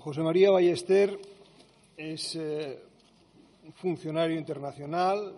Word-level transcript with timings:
José 0.00 0.20
María 0.20 0.50
Ballester 0.50 1.18
es 1.96 2.36
eh, 2.36 2.78
funcionario 3.74 4.38
internacional, 4.38 5.34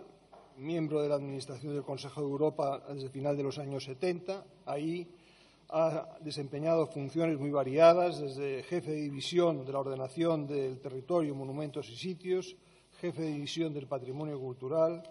miembro 0.57 1.01
de 1.01 1.09
la 1.09 1.15
Administración 1.15 1.73
del 1.73 1.83
Consejo 1.83 2.21
de 2.21 2.27
Europa 2.27 2.83
desde 2.89 3.05
el 3.05 3.09
final 3.09 3.35
de 3.35 3.43
los 3.43 3.57
años 3.57 3.85
70. 3.85 4.43
Ahí 4.65 5.07
ha 5.69 6.17
desempeñado 6.21 6.85
funciones 6.87 7.39
muy 7.39 7.49
variadas, 7.49 8.19
desde 8.19 8.63
jefe 8.63 8.91
de 8.91 9.01
división 9.01 9.65
de 9.65 9.71
la 9.71 9.79
ordenación 9.79 10.45
del 10.45 10.79
territorio, 10.79 11.33
monumentos 11.33 11.89
y 11.89 11.95
sitios, 11.95 12.55
jefe 12.99 13.23
de 13.23 13.29
división 13.29 13.73
del 13.73 13.87
patrimonio 13.87 14.39
cultural, 14.39 15.01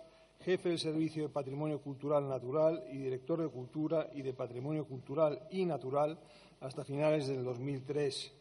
jefe 0.41 0.69
del 0.69 0.78
Servicio 0.78 1.24
de 1.24 1.28
Patrimonio 1.28 1.80
Cultural 1.80 2.28
Natural 2.28 2.84
y 2.92 2.98
director 2.98 3.42
de 3.42 3.48
Cultura 3.48 4.10
y 4.14 4.23
de 4.23 4.32
Patrimonio 4.32 4.84
Cultural 4.84 5.41
y 5.51 5.64
Natural 5.64 6.19
hasta 6.60 6.84
finales 6.84 7.27
del 7.27 7.42
2003. 7.42 8.39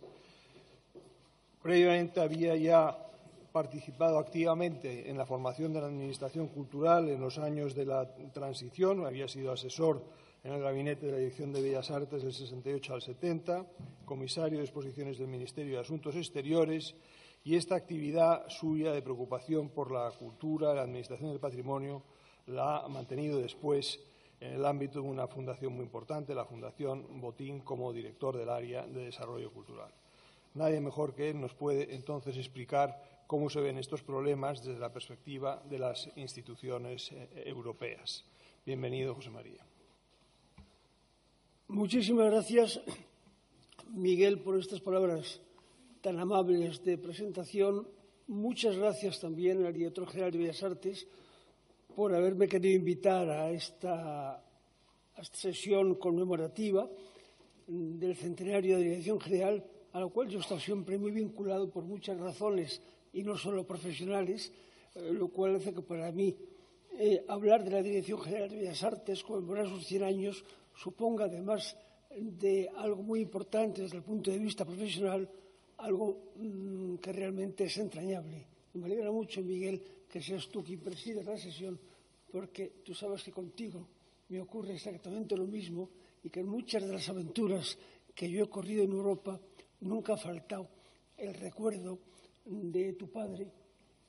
Previamente 1.61 2.21
había 2.21 2.55
ya 2.55 2.97
participado 3.51 4.17
activamente 4.17 5.09
en 5.09 5.17
la 5.17 5.25
formación 5.25 5.73
de 5.73 5.81
la 5.81 5.87
Administración 5.87 6.47
Cultural 6.47 7.09
en 7.09 7.19
los 7.19 7.37
años 7.37 7.75
de 7.75 7.85
la 7.85 8.07
transición, 8.31 9.05
había 9.05 9.27
sido 9.27 9.51
asesor 9.51 10.03
en 10.43 10.53
el 10.53 10.61
Gabinete 10.61 11.07
de 11.07 11.11
la 11.11 11.17
Dirección 11.17 11.51
de 11.51 11.61
Bellas 11.61 11.91
Artes 11.91 12.23
del 12.23 12.31
68 12.31 12.93
al 12.93 13.01
70, 13.01 13.65
comisario 14.05 14.59
de 14.59 14.63
exposiciones 14.63 15.17
del 15.17 15.27
Ministerio 15.27 15.75
de 15.75 15.81
Asuntos 15.81 16.15
Exteriores 16.15 16.95
y 17.43 17.55
esta 17.55 17.75
actividad 17.75 18.47
suya 18.47 18.93
de 18.93 19.01
preocupación 19.01 19.69
por 19.69 19.91
la 19.91 20.09
cultura, 20.11 20.73
la 20.73 20.83
administración 20.83 21.31
del 21.31 21.39
patrimonio, 21.39 22.03
la 22.47 22.77
ha 22.77 22.87
mantenido 22.87 23.39
después 23.39 23.99
en 24.39 24.53
el 24.53 24.65
ámbito 24.65 25.01
de 25.01 25.09
una 25.09 25.27
fundación 25.27 25.73
muy 25.73 25.83
importante, 25.83 26.33
la 26.33 26.45
Fundación 26.45 27.19
Botín, 27.19 27.59
como 27.59 27.91
director 27.91 28.37
del 28.37 28.49
área 28.49 28.87
de 28.87 29.05
desarrollo 29.05 29.51
cultural. 29.51 29.91
Nadie 30.55 30.81
mejor 30.81 31.13
que 31.13 31.29
él 31.29 31.39
nos 31.39 31.53
puede 31.53 31.93
entonces 31.93 32.35
explicar 32.37 33.23
cómo 33.27 33.49
se 33.49 33.61
ven 33.61 33.77
estos 33.77 34.01
problemas 34.01 34.63
desde 34.63 34.79
la 34.79 34.91
perspectiva 34.91 35.61
de 35.69 35.79
las 35.79 36.09
instituciones 36.15 37.11
eh, 37.11 37.43
europeas. 37.45 38.25
Bienvenido, 38.65 39.13
José 39.13 39.29
María. 39.29 39.63
Muchísimas 41.67 42.25
gracias, 42.31 42.81
Miguel, 43.93 44.39
por 44.39 44.57
estas 44.57 44.81
palabras 44.81 45.39
tan 46.01 46.19
amables 46.19 46.83
de 46.83 46.97
presentación. 46.97 47.87
Muchas 48.27 48.75
gracias 48.75 49.19
también 49.19 49.65
al 49.65 49.73
director 49.73 50.07
general 50.07 50.31
de 50.31 50.37
Bellas 50.39 50.63
Artes 50.63 51.07
por 51.95 52.15
haberme 52.15 52.47
querido 52.47 52.75
invitar 52.75 53.29
a 53.29 53.51
esta, 53.51 54.41
sesión 55.33 55.95
conmemorativa 55.95 56.89
del 57.67 58.15
centenario 58.15 58.77
de 58.77 58.83
Dirección 58.83 59.19
General, 59.19 59.63
a 59.91 59.99
la 59.99 60.07
cual 60.07 60.29
yo 60.29 60.39
he 60.39 60.41
estado 60.41 60.59
siempre 60.59 60.97
muy 60.97 61.11
vinculado 61.11 61.69
por 61.69 61.83
muchas 61.83 62.19
razones 62.19 62.81
y 63.13 63.23
no 63.23 63.37
solo 63.37 63.65
profesionales, 63.65 64.51
eh, 64.95 65.11
lo 65.13 65.29
cual 65.29 65.55
hace 65.55 65.73
que 65.73 65.81
para 65.81 66.11
mí 66.11 66.35
eh, 66.97 67.23
hablar 67.27 67.63
de 67.63 67.71
la 67.71 67.81
Dirección 67.81 68.19
General 68.19 68.49
de 68.49 68.57
Bellas 68.57 68.83
Artes, 68.83 69.23
conmemorar 69.23 69.67
sus 69.67 69.85
100 69.85 70.03
años, 70.03 70.43
suponga, 70.75 71.25
además 71.25 71.75
de 72.15 72.69
algo 72.75 73.03
muy 73.03 73.21
importante 73.21 73.81
desde 73.81 73.97
el 73.97 74.03
punto 74.03 74.31
de 74.31 74.39
vista 74.39 74.65
profesional, 74.65 75.29
algo 75.77 76.33
mmm, 76.35 76.95
que 76.95 77.13
realmente 77.13 77.65
es 77.65 77.77
entrañable. 77.77 78.45
Me 78.73 78.85
alegra 78.85 79.11
mucho, 79.11 79.41
Miguel, 79.41 79.81
que 80.09 80.21
seas 80.21 80.47
tú 80.49 80.63
quien 80.63 80.79
preside 80.79 81.23
la 81.23 81.37
sesión, 81.37 81.79
porque 82.31 82.81
tú 82.83 82.93
sabes 82.93 83.23
que 83.23 83.31
contigo 83.31 83.87
me 84.29 84.41
ocurre 84.41 84.75
exactamente 84.75 85.35
lo 85.35 85.45
mismo 85.45 85.89
y 86.23 86.29
que 86.29 86.41
en 86.41 86.47
muchas 86.47 86.85
de 86.85 86.93
las 86.93 87.07
aventuras 87.09 87.77
que 88.13 88.29
yo 88.29 88.43
he 88.43 88.49
corrido 88.49 88.83
en 88.83 88.91
Europa 88.91 89.39
nunca 89.81 90.13
ha 90.13 90.17
faltado 90.17 90.69
el 91.17 91.33
recuerdo 91.33 91.99
de 92.45 92.93
tu 92.93 93.09
padre 93.09 93.47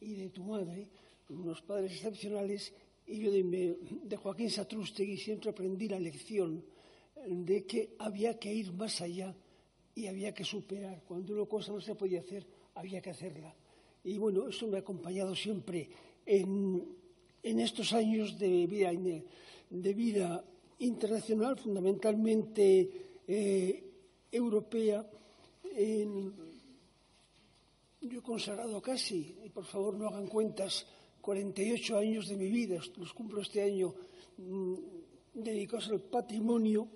y 0.00 0.14
de 0.14 0.30
tu 0.30 0.44
madre, 0.44 0.88
unos 1.28 1.62
padres 1.62 1.92
excepcionales, 1.92 2.72
y 3.06 3.20
yo 3.20 3.30
de, 3.30 3.76
de 4.04 4.16
Joaquín 4.16 4.50
Satrústegui 4.50 5.16
siempre 5.16 5.50
aprendí 5.50 5.88
la 5.88 5.98
lección 5.98 6.64
de 7.26 7.66
que 7.66 7.94
había 7.98 8.38
que 8.38 8.52
ir 8.52 8.72
más 8.72 9.00
allá 9.00 9.34
y 9.94 10.06
había 10.06 10.32
que 10.32 10.44
superar. 10.44 11.02
Cuando 11.06 11.34
una 11.34 11.46
cosa 11.46 11.72
no 11.72 11.80
se 11.80 11.94
podía 11.94 12.20
hacer, 12.20 12.46
había 12.74 13.00
que 13.00 13.10
hacerla. 13.10 13.54
Y 14.04 14.16
bueno, 14.16 14.48
eso 14.48 14.66
me 14.68 14.76
ha 14.76 14.80
acompañado 14.80 15.34
siempre 15.34 15.88
en, 16.24 16.96
en 17.42 17.60
estos 17.60 17.92
años 17.92 18.38
de 18.38 18.66
vida, 18.66 18.92
de 19.70 19.94
vida 19.94 20.44
internacional, 20.78 21.58
fundamentalmente 21.58 22.90
eh, 23.26 23.84
europea. 24.32 25.08
Yo 28.00 28.18
he 28.18 28.22
consagrado 28.22 28.80
casi, 28.80 29.36
y 29.44 29.50
por 29.50 29.64
favor 29.64 29.94
no 29.94 30.08
hagan 30.08 30.26
cuentas, 30.26 30.86
48 31.20 31.98
años 31.98 32.28
de 32.28 32.36
mi 32.36 32.48
vida, 32.48 32.80
los 32.96 33.12
cumplo 33.12 33.42
este 33.42 33.62
año, 33.62 33.94
mmm, 34.38 34.74
dedicados 35.34 35.90
al 35.90 36.00
patrimonio 36.00 36.88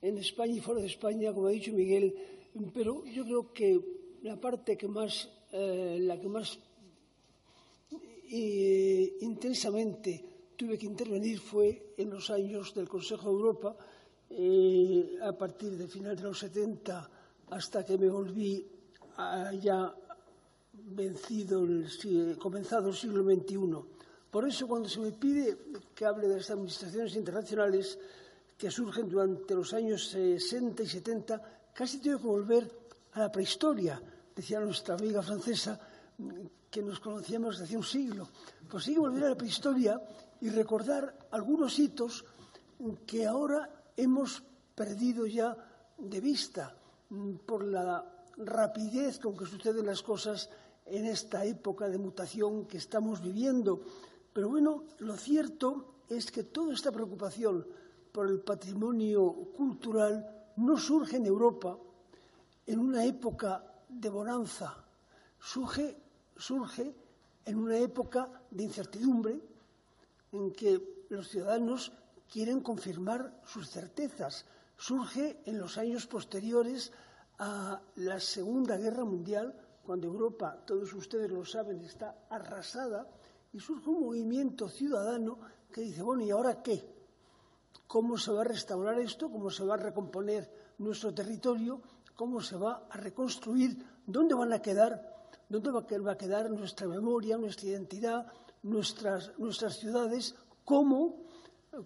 en 0.00 0.18
España 0.18 0.54
y 0.54 0.60
fuera 0.60 0.80
de 0.80 0.86
España, 0.86 1.32
como 1.32 1.48
ha 1.48 1.50
dicho 1.50 1.72
Miguel, 1.72 2.14
pero 2.72 3.04
yo 3.06 3.24
creo 3.24 3.52
que 3.52 3.80
la 4.22 4.40
parte 4.40 4.76
que 4.76 4.88
más, 4.88 5.28
eh, 5.52 5.98
la 6.00 6.20
que 6.20 6.28
más 6.28 6.58
eh, 8.30 9.16
intensamente 9.20 10.24
tuve 10.56 10.78
que 10.78 10.86
intervenir 10.86 11.40
fue 11.40 11.94
en 11.96 12.10
los 12.10 12.30
años 12.30 12.72
del 12.72 12.88
Consejo 12.88 13.28
de 13.28 13.34
Europa, 13.34 13.76
eh, 14.30 15.18
a 15.20 15.32
partir 15.36 15.72
de 15.72 15.88
final 15.88 16.16
de 16.16 16.22
los 16.22 16.38
70 16.38 17.21
hasta 17.52 17.84
que 17.84 17.98
me 17.98 18.08
volví 18.08 18.66
ya 19.60 19.94
vencido, 20.72 21.64
el, 21.64 22.38
comenzado 22.38 22.88
el 22.88 22.96
siglo 22.96 23.22
XXI. 23.22 23.78
Por 24.30 24.48
eso, 24.48 24.66
cuando 24.66 24.88
se 24.88 25.00
me 25.00 25.12
pide 25.12 25.58
que 25.94 26.06
hable 26.06 26.28
de 26.28 26.36
las 26.36 26.50
administraciones 26.50 27.14
internacionales 27.14 27.98
que 28.56 28.70
surgen 28.70 29.08
durante 29.08 29.54
los 29.54 29.74
años 29.74 30.08
60 30.08 30.82
y 30.82 30.86
70, 30.86 31.42
casi 31.74 31.98
tengo 31.98 32.18
que 32.18 32.26
volver 32.26 32.64
a 33.12 33.20
la 33.20 33.32
prehistoria, 33.32 34.00
decía 34.34 34.58
nuestra 34.60 34.94
amiga 34.94 35.20
francesa, 35.20 35.78
que 36.70 36.82
nos 36.82 37.00
conocíamos 37.00 37.58
desde 37.58 37.64
hace 37.64 37.76
un 37.76 37.84
siglo. 37.84 38.28
Pues 38.70 38.84
sí, 38.84 38.96
volver 38.96 39.24
a 39.24 39.30
la 39.30 39.36
prehistoria 39.36 40.00
y 40.40 40.48
recordar 40.48 41.28
algunos 41.32 41.78
hitos 41.78 42.24
que 43.06 43.26
ahora 43.26 43.68
hemos 43.94 44.42
perdido 44.74 45.26
ya 45.26 45.54
de 45.98 46.20
vista 46.20 46.74
por 47.44 47.64
la 47.64 48.04
rapidez 48.38 49.18
con 49.18 49.36
que 49.36 49.46
suceden 49.46 49.86
las 49.86 50.02
cosas 50.02 50.48
en 50.86 51.06
esta 51.06 51.44
época 51.44 51.88
de 51.88 51.98
mutación 51.98 52.66
que 52.66 52.78
estamos 52.78 53.22
viviendo. 53.22 53.82
Pero 54.32 54.48
bueno, 54.48 54.84
lo 54.98 55.16
cierto 55.16 56.02
es 56.08 56.30
que 56.30 56.44
toda 56.44 56.74
esta 56.74 56.90
preocupación 56.90 57.66
por 58.10 58.28
el 58.28 58.40
patrimonio 58.40 59.32
cultural 59.56 60.52
no 60.56 60.76
surge 60.76 61.16
en 61.16 61.26
Europa 61.26 61.78
en 62.66 62.78
una 62.78 63.04
época 63.04 63.64
de 63.88 64.08
bonanza, 64.08 64.76
surge, 65.40 65.96
surge 66.36 66.94
en 67.44 67.58
una 67.58 67.76
época 67.78 68.28
de 68.50 68.62
incertidumbre 68.62 69.40
en 70.32 70.52
que 70.52 71.04
los 71.10 71.28
ciudadanos 71.28 71.92
quieren 72.30 72.60
confirmar 72.60 73.42
sus 73.44 73.68
certezas. 73.68 74.46
Surge 74.76 75.42
en 75.44 75.58
los 75.58 75.78
años 75.78 76.06
posteriores 76.06 76.92
a 77.38 77.80
la 77.96 78.20
Segunda 78.20 78.76
Guerra 78.76 79.04
Mundial, 79.04 79.54
cuando 79.84 80.06
Europa, 80.06 80.62
todos 80.64 80.92
ustedes 80.94 81.30
lo 81.30 81.44
saben, 81.44 81.80
está 81.80 82.26
arrasada, 82.30 83.08
y 83.52 83.60
surge 83.60 83.90
un 83.90 84.00
movimiento 84.00 84.68
ciudadano 84.68 85.38
que 85.70 85.82
dice, 85.82 86.02
bueno, 86.02 86.22
¿y 86.24 86.30
ahora 86.30 86.62
qué? 86.62 86.82
¿Cómo 87.86 88.16
se 88.16 88.32
va 88.32 88.40
a 88.40 88.44
restaurar 88.44 88.98
esto? 88.98 89.30
¿Cómo 89.30 89.50
se 89.50 89.64
va 89.64 89.74
a 89.74 89.78
recomponer 89.78 90.50
nuestro 90.78 91.12
territorio? 91.12 91.82
¿Cómo 92.16 92.40
se 92.40 92.56
va 92.56 92.86
a 92.88 92.96
reconstruir? 92.96 93.76
¿Dónde 94.06 94.34
van 94.34 94.52
a 94.52 94.62
quedar? 94.62 95.28
¿Dónde 95.48 95.70
va 95.70 96.12
a 96.12 96.16
quedar 96.16 96.50
nuestra 96.50 96.86
memoria, 96.86 97.36
nuestra 97.36 97.68
identidad, 97.68 98.26
nuestras, 98.62 99.32
nuestras 99.38 99.76
ciudades? 99.76 100.34
¿Cómo, 100.64 101.26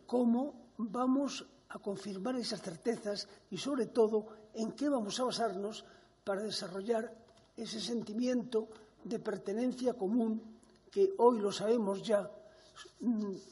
¿Cómo 0.06 0.70
vamos 0.76 1.46
a 1.68 1.78
confirmar 1.78 2.36
esas 2.36 2.62
certezas 2.62 3.28
y, 3.50 3.58
sobre 3.58 3.86
todo, 3.86 4.26
en 4.54 4.72
qué 4.72 4.88
vamos 4.88 5.18
a 5.20 5.24
basarnos 5.24 5.84
para 6.24 6.42
desarrollar 6.42 7.12
ese 7.56 7.80
sentimiento 7.80 8.68
de 9.04 9.18
pertenencia 9.18 9.94
común 9.94 10.42
que 10.90 11.14
hoy 11.18 11.40
lo 11.40 11.52
sabemos 11.52 12.02
ya 12.02 12.30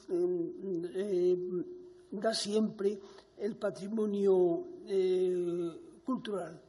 eh, 0.08 1.36
da 2.10 2.34
siempre 2.34 2.98
el 3.38 3.56
patrimonio 3.56 4.82
eh, 4.86 6.00
cultural. 6.04 6.60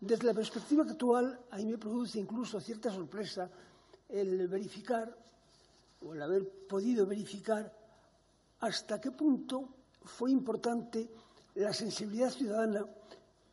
Desde 0.00 0.24
la 0.24 0.34
perspectiva 0.34 0.84
actual, 0.84 1.38
a 1.50 1.56
mí 1.56 1.66
me 1.66 1.78
produce 1.78 2.18
incluso 2.18 2.60
cierta 2.60 2.90
sorpresa 2.90 3.50
el 4.08 4.48
verificar 4.48 5.14
o 6.06 6.14
el 6.14 6.22
haber 6.22 6.48
podido 6.66 7.06
verificar 7.06 7.70
hasta 8.60 9.00
qué 9.00 9.10
punto 9.10 9.68
fue 10.04 10.30
importante 10.30 11.08
la 11.54 11.72
sensibilidad 11.72 12.30
ciudadana 12.30 12.86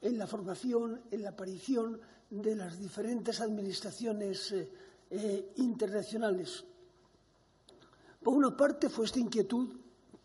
en 0.01 0.17
la 0.17 0.27
formación, 0.27 1.01
en 1.11 1.23
la 1.23 1.29
aparición 1.29 1.99
de 2.29 2.55
las 2.55 2.77
diferentes 2.77 3.41
administraciones 3.41 4.51
eh, 4.51 4.69
eh, 5.09 5.53
internacionales. 5.57 6.63
Por 8.21 8.35
una 8.35 8.55
parte 8.55 8.89
fue 8.89 9.05
esta 9.05 9.19
inquietud 9.19 9.69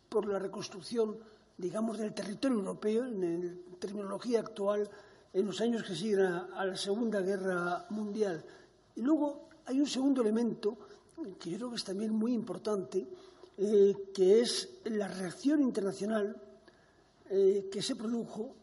por 0.09 0.27
la 0.27 0.39
reconstrucción, 0.39 1.17
digamos, 1.57 1.99
del 1.99 2.13
territorio 2.13 2.59
europeo, 2.59 3.07
en 3.07 3.47
la 3.71 3.79
terminología 3.79 4.41
actual, 4.41 4.89
en 5.33 5.47
los 5.47 5.61
años 5.61 5.85
que 5.85 5.95
siguen 5.95 6.21
a, 6.21 6.65
la 6.65 6.77
Segunda 6.77 7.21
Guerra 7.21 7.87
Mundial. 7.91 8.45
Y 8.97 9.01
luego 9.01 9.49
hay 9.65 9.81
un 9.81 9.87
segundo 9.87 10.21
elemento 10.21 10.77
que 11.39 11.51
yo 11.51 11.57
creo 11.57 11.71
que 11.71 11.77
es 11.77 11.85
también 11.85 12.13
muy 12.13 12.33
importante, 12.33 13.07
eh, 13.59 14.11
que 14.15 14.41
es 14.41 14.81
la 14.85 15.09
reacción 15.09 15.61
internacional 15.61 16.41
eh, 17.29 17.69
que 17.71 17.83
se 17.83 17.97
produjo 17.97 18.57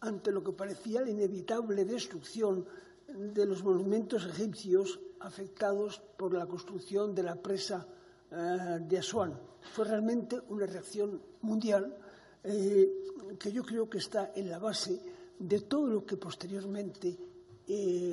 ante 0.00 0.32
lo 0.32 0.42
que 0.42 0.50
parecía 0.50 1.00
la 1.00 1.10
inevitable 1.10 1.84
destrucción 1.84 2.66
de 3.06 3.46
los 3.46 3.62
monumentos 3.62 4.26
egipcios 4.26 4.98
afectados 5.20 6.02
por 6.16 6.34
la 6.34 6.46
construcción 6.46 7.14
de 7.14 7.22
la 7.22 7.36
presa 7.36 7.86
eh, 8.32 8.78
de 8.80 8.98
Asuán. 8.98 9.38
Fue 9.72 9.84
realmente 9.84 10.40
una 10.48 10.66
reacción 10.66 11.22
mundial 11.42 11.96
que 12.42 13.52
yo 13.52 13.62
creo 13.62 13.88
que 13.88 13.98
está 13.98 14.32
en 14.34 14.50
la 14.50 14.58
base 14.58 15.00
de 15.38 15.60
todo 15.60 15.86
lo 15.86 16.04
que 16.04 16.16
posteriormente, 16.16 17.16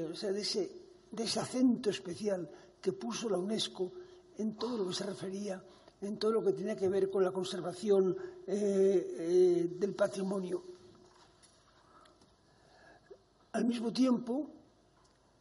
o 0.08 0.14
sea, 0.14 0.32
de 0.32 0.42
ese, 0.42 0.72
de 1.10 1.24
ese 1.24 1.40
acento 1.40 1.90
especial 1.90 2.48
que 2.80 2.94
puso 2.94 3.28
la 3.28 3.40
UNESCO 3.40 3.92
en 4.38 4.56
todo 4.56 4.78
lo 4.78 4.88
que 4.88 4.94
se 4.94 5.06
refería, 5.06 5.64
en 6.02 6.18
todo 6.18 6.32
lo 6.32 6.44
que 6.44 6.54
tenía 6.54 6.76
que 6.76 6.88
ver 6.88 7.10
con 7.10 7.24
la 7.24 7.32
conservación 7.32 8.16
eh, 8.48 9.16
eh, 9.20 9.70
del 9.78 9.94
patrimonio. 9.94 10.64
Al 13.52 13.66
mismo 13.66 13.92
tiempo, 13.92 14.50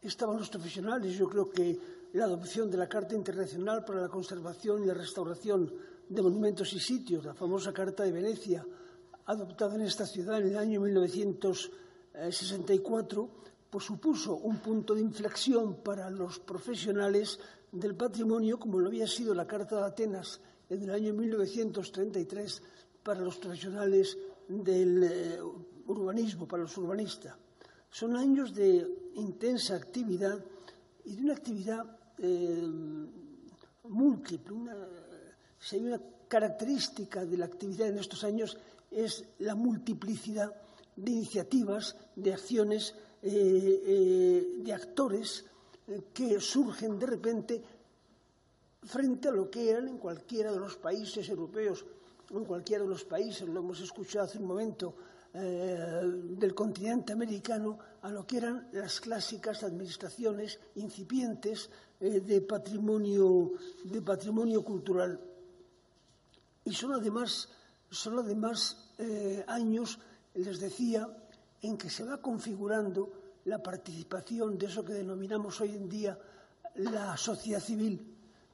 estaban 0.02 0.38
los 0.38 0.49
profesionales. 0.49 1.16
Yo 1.16 1.28
creo 1.28 1.50
que 1.50 1.78
la 2.14 2.25
adopción 2.25 2.70
de 2.70 2.78
la 2.78 2.88
Carta 2.88 3.14
Internacional 3.14 3.84
para 3.84 4.00
la 4.00 4.08
Conservación 4.08 4.82
y 4.82 4.87
la 4.87 4.94
Restauración 4.94 5.70
de 6.08 6.22
Monumentos 6.22 6.72
y 6.72 6.81
Sitios, 6.81 7.22
la 7.25 7.34
famosa 7.34 7.70
Carta 7.72 8.04
de 8.04 8.12
Venecia, 8.12 8.64
adoptada 9.26 9.75
en 9.75 9.82
esta 9.82 10.06
ciudad 10.06 10.40
en 10.40 10.46
el 10.49 10.56
año 10.56 10.81
1964, 10.81 13.28
pues 13.69 13.84
supuso 13.84 14.37
un 14.37 14.56
punto 14.56 14.94
de 14.94 15.02
inflexión 15.02 15.82
para 15.82 16.08
los 16.08 16.38
profesionales 16.38 17.38
del 17.72 17.94
patrimonio, 17.94 18.58
como 18.58 18.78
lo 18.80 18.88
había 18.88 19.06
sido 19.06 19.34
la 19.34 19.46
Carta 19.46 19.76
de 19.76 19.86
Atenas 19.86 20.40
en 20.68 20.82
el 20.82 20.90
año 20.90 21.12
1933 21.12 22.62
para 23.02 23.20
los 23.20 23.36
profesionales 23.36 24.16
del 24.48 25.02
eh, 25.04 25.38
urbanismo, 25.86 26.46
para 26.46 26.62
los 26.62 26.76
urbanistas. 26.78 27.34
Son 27.90 28.16
años 28.16 28.54
de 28.54 28.86
intensa 29.14 29.76
actividad 29.76 30.42
y 31.04 31.16
de 31.16 31.22
una 31.22 31.34
actividad 31.34 31.98
eh, 32.18 32.68
múltiple. 33.84 34.56
si 35.58 35.76
hay 35.76 35.86
una 35.86 36.00
característica 36.28 37.24
de 37.24 37.36
la 37.38 37.46
actividad 37.46 37.88
en 37.88 37.98
estos 37.98 38.24
años 38.24 38.58
es 38.90 39.24
la 39.38 39.54
multiplicidad 39.54 40.54
de 40.96 41.10
iniciativas, 41.10 41.96
de 42.16 42.32
acciones, 42.32 42.94
eh, 43.22 44.58
de 44.58 44.72
actores 44.72 45.44
que 46.12 46.40
surgen 46.40 46.99
de 46.99 47.06
repente 47.06 47.62
frente 48.82 49.29
a 49.29 49.32
lo 49.32 49.50
que 49.50 49.70
eran 49.70 49.88
en 49.88 49.99
cualquiera 49.99 50.52
de 50.52 50.58
los 50.58 50.76
países 50.76 51.29
europeos 51.29 51.85
o 52.32 52.38
en 52.38 52.44
cualquiera 52.44 52.85
de 52.85 52.90
los 52.90 53.05
países, 53.05 53.49
lo 53.49 53.61
hemos 53.61 53.81
escuchado 53.81 54.26
hace 54.26 54.38
un 54.38 54.46
momento, 54.46 54.94
eh, 55.35 56.02
del 56.40 56.55
continente 56.55 57.12
americano, 57.12 57.79
a 58.02 58.11
lo 58.11 58.26
que 58.26 58.38
eran 58.38 58.69
las 58.73 59.00
clásicas 59.00 59.62
administraciones 59.62 60.58
incipientes 60.76 61.69
eh, 62.00 62.20
de, 62.20 62.40
patrimonio, 62.40 63.52
de 63.85 64.00
patrimonio 64.02 64.64
cultural. 64.64 65.20
Y 66.64 66.73
son 66.73 66.93
además, 66.93 67.49
son 67.90 68.19
además 68.19 68.93
eh, 68.99 69.44
años, 69.46 69.99
les 70.35 70.61
decía, 70.61 71.08
en 71.62 71.76
que 71.76 71.90
se 71.90 72.05
va 72.05 72.20
configurando 72.20 73.12
la 73.44 73.62
participación 73.62 74.58
de 74.58 74.67
eso 74.67 74.85
que 74.85 74.93
denominamos 74.93 75.61
hoy 75.61 75.75
en 75.75 75.88
día 75.88 76.19
la 76.76 77.17
sociedad 77.17 77.61
civil, 77.61 78.00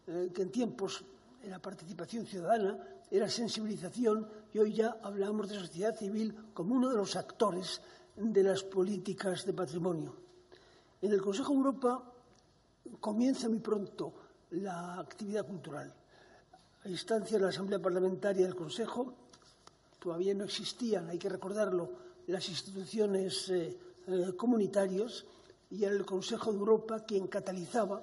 eh, 0.06 0.30
que 0.34 0.42
en 0.42 0.50
tiempos 0.50 1.04
era 1.42 1.58
participación 1.58 2.26
ciudadana, 2.26 2.78
era 3.10 3.28
sensibilización 3.28 4.26
y 4.52 4.58
hoy 4.58 4.72
ya 4.74 4.96
hablamos 5.02 5.48
de 5.48 5.58
sociedad 5.58 5.94
civil 5.96 6.34
como 6.54 6.74
uno 6.74 6.88
de 6.90 6.96
los 6.96 7.16
actores 7.16 7.80
de 8.16 8.42
las 8.42 8.62
políticas 8.62 9.44
de 9.44 9.52
patrimonio. 9.52 10.14
En 11.02 11.12
el 11.12 11.20
Consejo 11.20 11.52
de 11.52 11.58
Europa 11.58 12.02
comienza 13.00 13.48
muy 13.48 13.58
pronto 13.58 14.12
la 14.50 14.98
actividad 15.00 15.46
cultural. 15.46 15.92
A 16.84 16.88
instancia 16.88 17.38
de 17.38 17.44
la 17.44 17.50
Asamblea 17.50 17.78
Parlamentaria 17.78 18.46
del 18.46 18.54
Consejo 18.54 19.14
todavía 19.98 20.34
no 20.34 20.44
existían, 20.44 21.08
hay 21.08 21.18
que 21.18 21.28
recordarlo, 21.28 22.04
las 22.26 22.48
instituciones 22.48 23.48
eh, 23.50 23.76
eh, 24.06 24.34
comunitarios 24.36 25.24
y 25.70 25.84
era 25.84 25.94
el 25.94 26.04
Consejo 26.04 26.52
de 26.52 26.58
Europa 26.58 27.04
quien 27.06 27.26
catalizaba 27.26 28.02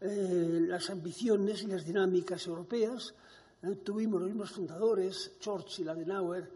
eh, 0.00 0.64
las 0.66 0.88
ambiciones 0.88 1.62
y 1.62 1.66
las 1.66 1.84
dinámicas 1.84 2.46
europeas. 2.46 3.14
Eh, 3.62 3.76
tuvimos 3.84 4.20
los 4.20 4.30
mismos 4.30 4.50
fundadores, 4.50 5.32
Churchill, 5.38 5.90
Adenauer, 5.90 6.50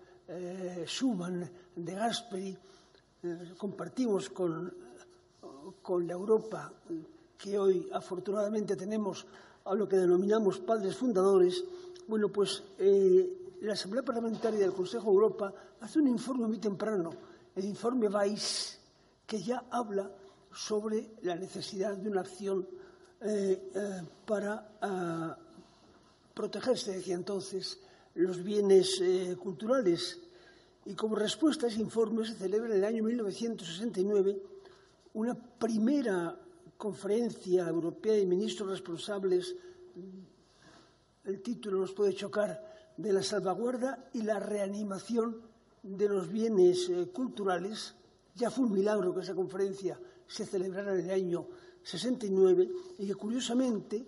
Schuman, 0.87 1.51
De 1.75 1.95
Gasperi. 1.95 2.57
compartimos 3.59 4.31
con, 4.31 4.73
con 5.83 6.07
la 6.07 6.13
Europa 6.13 6.73
que 7.37 7.59
hoy 7.59 7.89
afortunadamente 7.93 8.77
tenemos 8.77 9.27
a 9.65 9.75
lo 9.75 9.89
que 9.89 9.97
denominamos 9.97 10.61
padres 10.61 10.97
fundadores. 10.97 11.65
Bueno, 12.07 12.29
pues 12.29 12.63
la 13.61 13.73
Asamblea 13.73 14.05
Parlamentaria 14.05 14.61
del 14.61 14.73
Consejo 14.73 15.07
de 15.07 15.15
Europa 15.15 15.55
hace 15.81 15.99
un 15.99 16.07
informe 16.07 16.47
muy 16.47 16.59
temprano 16.59 17.11
el 17.55 17.65
informe 17.65 18.09
Weiss, 18.09 18.79
que 19.27 19.43
ya 19.43 19.65
habla 19.71 20.11
sobre 20.53 21.13
la 21.23 21.37
necesidad 21.37 21.97
de 21.97 22.09
una 22.09 22.21
acción 22.21 22.67
eh, 23.21 23.71
eh, 23.75 24.03
para 24.27 24.77
ah, 24.81 25.37
protegerse, 26.35 26.93
decía 26.93 27.15
entonces, 27.15 27.79
los 28.15 28.43
bienes 28.43 29.01
eh, 29.01 29.37
culturales. 29.41 30.19
Y 30.87 30.95
como 30.95 31.15
respuesta 31.15 31.67
a 31.67 31.69
ese 31.69 31.81
informe 31.81 32.27
se 32.27 32.35
celebra 32.35 32.71
en 32.71 32.79
el 32.79 32.85
año 32.85 33.05
1969 33.05 34.43
una 35.15 35.35
primera 35.35 36.39
conferencia 36.77 37.69
europea 37.69 38.15
de 38.15 38.27
ministros 38.27 38.71
responsables, 38.71 39.55
el 41.25 41.43
título 41.43 41.81
nos 41.81 41.93
puede 41.93 42.15
chocar, 42.15 42.93
de 42.97 43.13
la 43.13 43.23
salvaguarda 43.23 44.09
y 44.15 44.23
la 44.23 44.39
reanimación 44.39 45.50
de 45.83 46.09
los 46.09 46.31
bienes 46.31 46.89
eh, 46.89 47.09
culturales. 47.13 47.95
Ya 48.35 48.51
fue 48.51 48.67
un 48.67 48.73
milagro 48.73 49.15
que 49.15 49.21
esa 49.21 49.35
conferencia 49.35 49.99
se 50.27 50.47
celebrara 50.47 50.95
en 50.95 51.01
el 51.01 51.11
año 51.11 51.47
69 51.83 52.69
y 52.99 53.07
que 53.07 53.15
curiosamente, 53.15 54.05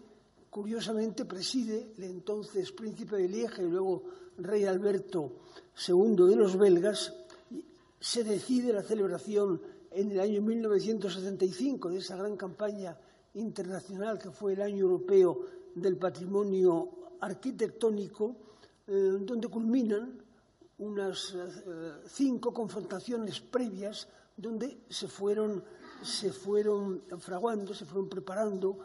curiosamente 0.51 1.25
preside 1.25 1.93
el 1.97 2.05
entonces 2.05 2.73
príncipe 2.73 3.17
de 3.17 3.29
Lieja 3.29 3.63
y 3.63 3.69
luego 3.69 4.03
rey 4.39 4.65
Alberto 4.65 5.33
II 5.87 6.27
de 6.29 6.37
los 6.37 6.57
belgas. 6.57 7.15
Se 7.99 8.25
decide 8.25 8.73
la 8.73 8.83
celebración 8.83 9.61
en 9.91 10.11
el 10.13 10.21
año 10.21 10.43
1975 10.43 11.91
de 11.91 11.99
esa 11.99 12.17
gran 12.17 12.37
campaña 12.37 12.97
internacional 13.35 14.19
que 14.19 14.31
fue 14.31 14.55
el 14.55 14.63
Año 14.63 14.85
Europeo 14.85 15.41
del 15.75 15.97
Patrimonio 15.97 16.89
Arquitectónico, 17.21 18.37
eh, 18.87 18.93
donde 19.21 19.49
culminan 19.49 20.19
unas 20.79 21.35
eh, 21.35 22.03
cinco 22.09 22.53
confrontaciones 22.53 23.41
previas 23.41 24.09
donde 24.37 24.83
se 24.89 25.09
fueron, 25.09 25.65
se 26.03 26.33
fueron 26.33 27.03
fraguando, 27.19 27.75
se 27.75 27.85
fueron 27.85 28.09
preparando, 28.09 28.79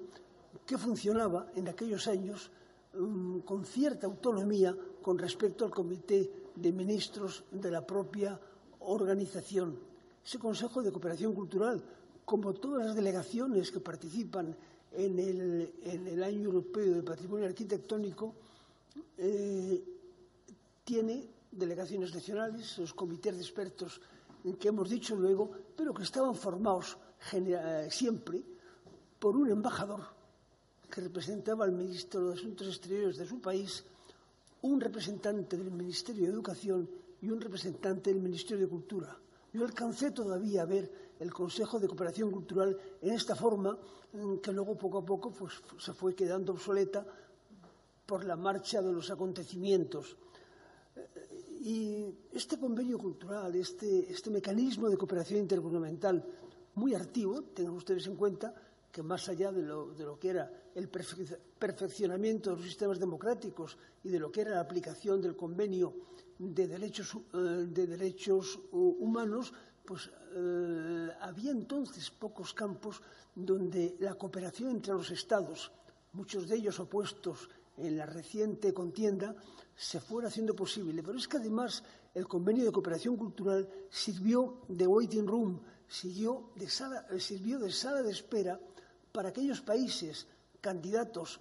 que 0.68 0.78
funcionaba 0.78 1.52
en 1.56 1.70
aquellos 1.70 2.06
años 2.08 2.52
um, 3.00 3.40
con 3.48 3.64
cierta 3.64 4.06
autonomía 4.08 4.76
con 5.02 5.18
respecto 5.18 5.64
al 5.64 5.72
Comité 5.72 6.52
de 6.54 6.72
Ministros 6.74 7.46
de 7.50 7.72
la 7.72 7.88
propia 7.88 8.38
organización. 8.82 9.80
Ese 10.20 10.38
Consejo 10.38 10.84
de 10.84 10.92
Cooperación 10.92 11.32
Cultural, 11.32 11.82
como 12.26 12.54
todas 12.56 12.88
las 12.88 12.96
delegaciones 12.96 13.72
que 13.72 13.80
participan 13.80 14.52
en 14.92 15.18
el, 15.18 15.72
en 15.84 16.08
el 16.08 16.24
Año 16.24 16.44
Europeo 16.52 16.94
de 16.94 17.04
Patrimonio 17.04 17.48
Arquitectónico, 17.48 18.36
eh, 19.18 19.82
tiene 20.84 21.24
delegaciones 21.52 22.14
nacionales, 22.14 22.78
los 22.80 22.94
comités 22.94 23.34
de 23.34 23.42
expertos 23.42 24.02
que 24.56 24.70
hemos 24.70 24.90
dicho 24.90 25.16
luego, 25.16 25.52
pero 25.76 25.94
que 25.94 26.04
estaban 26.04 26.36
formados 26.36 26.98
eh, 27.34 27.88
siempre 27.92 28.42
por 29.20 29.36
un 29.36 29.50
embajador 29.50 30.02
que 30.90 31.02
representaba 31.02 31.66
al 31.66 31.74
ministro 31.74 32.28
de 32.28 32.34
Asuntos 32.36 32.68
Exteriores 32.68 33.18
de 33.18 33.28
su 33.28 33.42
país, 33.42 33.84
un 34.62 34.80
representante 34.80 35.58
del 35.58 35.72
Ministerio 35.72 36.26
de 36.26 36.34
Educación 36.34 36.90
y 37.22 37.30
un 37.30 37.42
representante 37.42 38.12
del 38.12 38.22
Ministerio 38.22 38.66
de 38.66 38.72
Cultura. 38.72 39.18
Yo 39.54 39.66
alcancé 39.66 40.12
todavía 40.12 40.62
a 40.62 40.66
ver 40.66 41.16
el 41.20 41.34
Consejo 41.34 41.80
de 41.80 41.88
Cooperación 41.88 42.32
Cultural 42.32 42.78
en 43.02 43.14
esta 43.14 43.36
forma, 43.36 43.78
que 44.42 44.52
luego 44.52 44.78
poco 44.78 45.00
a 45.00 45.06
poco 45.06 45.32
pues, 45.32 45.54
se 45.80 45.94
fue 45.94 46.16
quedando 46.16 46.54
obsoleta 46.54 47.06
por 48.06 48.24
la 48.24 48.36
marcha 48.36 48.82
de 48.82 48.94
los 48.94 49.10
acontecimientos. 49.10 50.16
Y 51.68 52.16
este 52.32 52.58
convenio 52.58 52.98
cultural, 52.98 53.54
este, 53.54 54.10
este 54.10 54.30
mecanismo 54.30 54.88
de 54.88 54.96
cooperación 54.96 55.42
intergubernamental 55.42 56.24
muy 56.76 56.96
activo, 56.96 57.44
tengan 57.54 57.74
ustedes 57.74 58.08
en 58.08 58.16
cuenta 58.16 58.56
que 58.90 59.04
más 59.04 59.28
allá 59.28 59.52
de 59.52 59.64
lo, 59.64 59.92
de 59.92 60.06
lo, 60.06 60.18
que 60.18 60.30
era 60.30 60.50
el 60.74 60.88
perfeccionamiento 60.88 62.52
de 62.52 62.56
los 62.56 62.66
sistemas 62.66 63.00
democráticos 63.00 63.78
y 64.02 64.08
de 64.08 64.18
lo 64.18 64.32
que 64.32 64.42
era 64.48 64.52
la 64.52 64.62
aplicación 64.62 65.20
del 65.20 65.36
convenio 65.36 65.94
de 66.40 66.68
derechos, 66.70 67.18
eh, 67.34 67.68
de 67.68 67.86
derechos 67.86 68.58
humanos, 68.72 69.52
pues 69.84 70.10
eh, 70.36 71.10
había 71.20 71.52
entonces 71.52 72.10
pocos 72.12 72.54
campos 72.54 73.02
donde 73.36 73.98
la 74.00 74.16
cooperación 74.16 74.72
entre 74.72 74.94
los 74.94 75.12
Estados, 75.12 75.70
muchos 76.14 76.48
de 76.48 76.56
ellos 76.56 76.80
opuestos 76.80 77.50
en 77.78 77.98
la 77.98 78.06
reciente 78.06 78.74
contienda 78.74 79.36
se 79.76 80.00
fuera 80.00 80.28
haciendo 80.28 80.56
posible. 80.56 81.04
Pero 81.04 81.18
es 81.18 81.28
que 81.28 81.38
además 81.38 81.84
el 82.14 82.28
convenio 82.28 82.66
de 82.66 82.72
cooperación 82.72 83.16
cultural 83.16 83.68
sirvió 83.90 84.62
de 84.68 84.88
waiting 84.88 85.28
room, 85.28 85.62
sirvió 85.88 86.52
de 86.56 86.68
sala, 86.70 87.06
sala 87.70 88.02
de 88.02 88.12
espera 88.12 88.60
para 89.12 89.30
aquellos 89.30 89.62
países 89.62 90.28
candidatos 90.60 91.40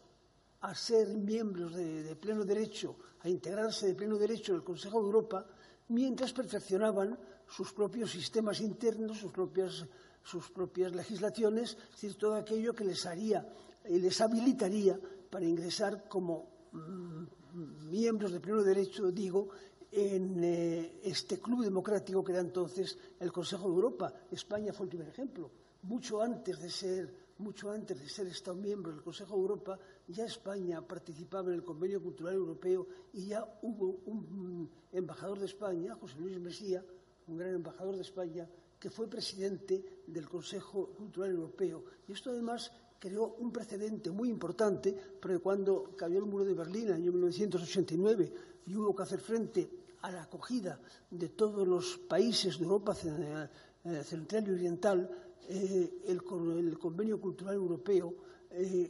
a 0.61 0.75
ser 0.75 1.09
miembros 1.09 1.75
de, 1.75 2.16
pleno 2.16 2.45
derecho, 2.45 2.97
a 3.21 3.28
integrarse 3.28 3.87
de 3.87 3.95
pleno 3.95 4.16
derecho 4.16 4.52
en 4.52 4.59
el 4.59 4.64
Consejo 4.64 5.00
de 5.00 5.07
Europa, 5.07 5.47
mientras 5.88 6.33
perfeccionaban 6.33 7.19
sus 7.47 7.73
propios 7.73 8.11
sistemas 8.11 8.61
internos, 8.61 9.19
sus 9.19 9.33
propias, 9.33 9.87
sus 10.23 10.50
propias 10.50 10.93
legislaciones, 10.93 11.71
es 11.73 11.90
decir, 11.93 12.14
todo 12.16 12.35
aquello 12.35 12.75
que 12.75 12.85
les 12.85 13.07
haría 13.07 13.47
y 13.88 13.99
les 13.99 14.21
habilitaría 14.21 14.99
para 15.30 15.45
ingresar 15.45 16.09
como 16.09 16.68
mm, 16.73 17.88
miembros 17.88 18.33
de 18.33 18.40
pleno 18.40 18.62
derecho, 18.62 19.11
digo, 19.11 19.49
en 19.90 20.42
eh, 20.42 21.00
este 21.04 21.38
club 21.40 21.64
democrático 21.64 22.23
que 22.23 22.33
era 22.33 22.40
entonces 22.40 22.99
el 23.18 23.33
Consejo 23.33 23.68
de 23.68 23.75
Europa. 23.75 24.12
España 24.30 24.73
fue 24.73 24.85
el 24.85 24.90
primer 24.90 25.09
ejemplo. 25.09 25.50
Mucho 25.83 26.21
antes 26.21 26.61
de 26.61 26.68
ser, 26.68 27.14
mucho 27.38 27.71
antes 27.71 27.99
de 28.00 28.09
ser 28.09 28.26
Estado 28.26 28.56
miembro 28.56 28.92
del 28.92 29.02
Consejo 29.02 29.35
de 29.35 29.40
Europa, 29.40 29.78
ya 30.09 30.25
España 30.25 30.83
participaba 30.83 31.49
en 31.49 31.54
el 31.54 31.64
Convenio 31.64 32.02
Cultural 32.02 32.35
Europeo 32.35 32.87
y 33.12 33.26
ya 33.26 33.47
hubo 33.62 34.00
un 34.06 34.68
embajador 34.92 35.38
de 35.38 35.47
España, 35.47 35.95
José 35.95 36.18
Luis 36.18 36.38
Mesía, 36.40 36.85
un 37.28 37.37
gran 37.37 37.54
embajador 37.54 37.95
de 37.95 38.02
España, 38.02 38.49
que 38.87 38.90
fue 38.90 39.11
presidente 39.11 39.83
del 40.07 40.28
Consejo 40.28 40.90
Cultural 40.97 41.33
Europeo. 41.33 41.83
Y 42.07 42.12
esto 42.12 42.31
además 42.31 42.71
creó 43.00 43.35
un 43.40 43.50
precedente 43.50 44.12
muy 44.12 44.28
importante, 44.28 44.95
porque 45.21 45.40
cuando 45.40 45.97
cayó 45.97 46.19
el 46.21 46.25
muro 46.26 46.45
de 46.45 46.55
Berlín 46.55 46.83
en 46.83 46.88
el 46.90 46.95
año 46.95 47.11
1989 47.11 48.33
y 48.64 48.76
hubo 48.76 48.95
que 48.95 49.02
hacer 49.02 49.19
frente 49.19 49.69
a 50.02 50.12
la 50.12 50.23
acogida 50.23 50.78
de 51.11 51.31
todos 51.31 51.66
los 51.66 51.99
países 51.99 52.59
de 52.59 52.62
Europa 52.64 52.95
eh, 53.02 54.05
central 54.05 54.47
y 54.47 54.52
oriental, 54.52 55.11
eh, 55.49 56.02
el, 56.07 56.23
Convenio 56.23 57.21
Cultural 57.21 57.55
Europeo 57.57 58.14
eh, 58.52 58.88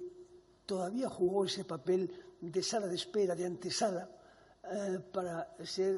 todavía 0.67 1.09
jugó 1.09 1.47
ese 1.47 1.65
papel 1.65 2.13
de 2.39 2.63
sala 2.63 2.87
de 2.87 2.97
espera, 2.97 3.35
de 3.35 3.47
antesala, 3.47 4.11
para 5.11 5.55
ser 5.65 5.97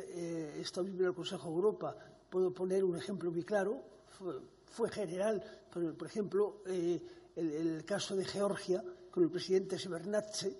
Estado 0.61 0.85
miembro 0.85 1.07
del 1.07 1.14
Consejo 1.17 1.49
de 1.49 1.55
Europa. 1.55 1.97
Puedo 2.30 2.52
poner 2.52 2.85
un 2.85 2.97
ejemplo 2.97 3.30
muy 3.30 3.42
claro, 3.42 3.82
fue, 4.66 4.90
general, 4.90 5.42
pero, 5.73 5.97
por 5.97 6.08
ejemplo, 6.08 6.62
el, 6.66 7.85
caso 7.85 8.14
de 8.16 8.25
Georgia 8.25 8.82
con 9.11 9.23
el 9.23 9.30
presidente 9.30 9.78
Shevardnadze, 9.78 10.56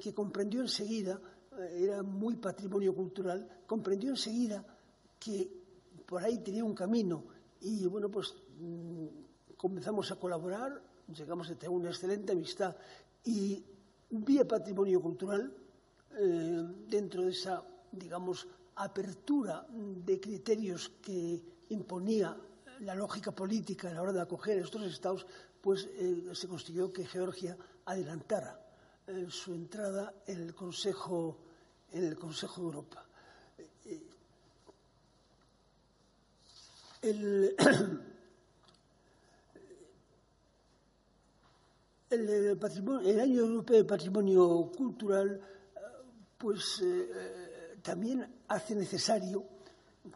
que 0.00 0.14
comprendió 0.14 0.62
enseguida, 0.62 1.20
eh, 1.58 1.84
era 1.84 2.02
muy 2.02 2.36
patrimonio 2.36 2.94
cultural, 2.94 3.62
comprendió 3.66 4.10
enseguida 4.10 4.64
que 5.18 5.50
por 6.06 6.22
ahí 6.22 6.38
tenía 6.38 6.64
un 6.64 6.74
camino 6.74 7.24
y 7.60 7.86
bueno, 7.86 8.10
pues 8.10 8.34
mm, 8.58 9.06
comenzamos 9.56 10.10
a 10.10 10.16
colaborar, 10.16 10.82
llegamos 11.14 11.50
a 11.50 11.54
tener 11.54 11.70
una 11.70 11.90
excelente 11.90 12.32
amistad 12.32 12.74
y 13.24 13.62
vía 14.10 14.46
patrimonio 14.46 15.00
cultural 15.00 15.52
eh, 16.18 16.64
dentro 16.88 17.22
de 17.22 17.30
esa, 17.30 17.62
digamos, 17.90 18.46
apertura 18.76 19.66
de 19.70 20.20
criterios 20.20 20.90
que 21.00 21.42
imponía 21.70 22.36
la 22.80 22.94
lógica 22.94 23.32
política 23.32 23.88
a 23.90 23.94
la 23.94 24.02
hora 24.02 24.12
de 24.12 24.20
acoger 24.20 24.58
estos 24.58 24.82
estados, 24.82 25.26
pues 25.60 25.88
eh, 25.92 26.30
se 26.34 26.48
consiguió 26.48 26.92
que 26.92 27.06
Georgia 27.06 27.56
adelantara 27.86 28.60
eh, 29.06 29.26
su 29.30 29.54
entrada 29.54 30.12
en 30.26 30.42
el 30.42 30.54
Consejo, 30.54 31.38
en 31.92 32.04
el 32.04 32.16
Consejo 32.16 32.60
de 32.60 32.66
Europa. 32.66 33.06
Eh, 33.84 34.02
el, 37.02 37.56
el, 42.10 43.20
año 43.20 43.40
europeo 43.40 43.76
de 43.78 43.84
patrimonio 43.84 44.70
cultural, 44.76 45.40
pues 46.38 46.82
también 47.82 48.43
hace 48.54 48.74
necesario 48.74 49.44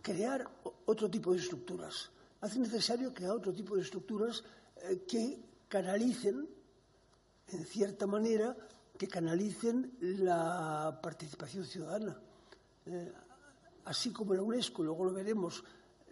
crear 0.00 0.49
otro 0.87 1.11
tipo 1.11 1.33
de 1.33 1.38
estructuras. 1.38 2.11
Hace 2.40 2.61
necesario 2.61 3.12
crear 3.12 3.33
otro 3.33 3.52
tipo 3.52 3.75
de 3.75 3.83
estructuras 3.83 4.45
eh, 4.76 5.04
que 5.07 5.38
canalicen, 5.68 6.49
en 7.49 7.64
cierta 7.64 8.07
manera, 8.07 8.57
que 8.97 9.09
canalicen 9.09 9.97
la 10.00 10.99
participación 11.02 11.64
ciudadana. 11.64 12.16
Eh, 12.87 13.12
así 13.87 14.12
como 14.12 14.35
la 14.35 14.42
UNESCO, 14.42 14.85
luego 14.85 15.07
lo 15.07 15.12
veremos, 15.12 15.64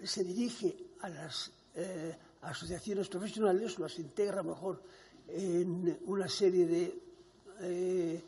se 0.03 0.25
dirige 0.25 0.77
a 1.01 1.09
las 1.09 1.53
eh, 1.75 2.17
asociaciones 2.43 3.09
profesionales, 3.09 3.79
las 3.79 3.99
integra 3.99 4.43
mejor 4.43 4.83
en 5.29 5.99
una 6.07 6.29
serie 6.29 6.67
de 6.67 8.23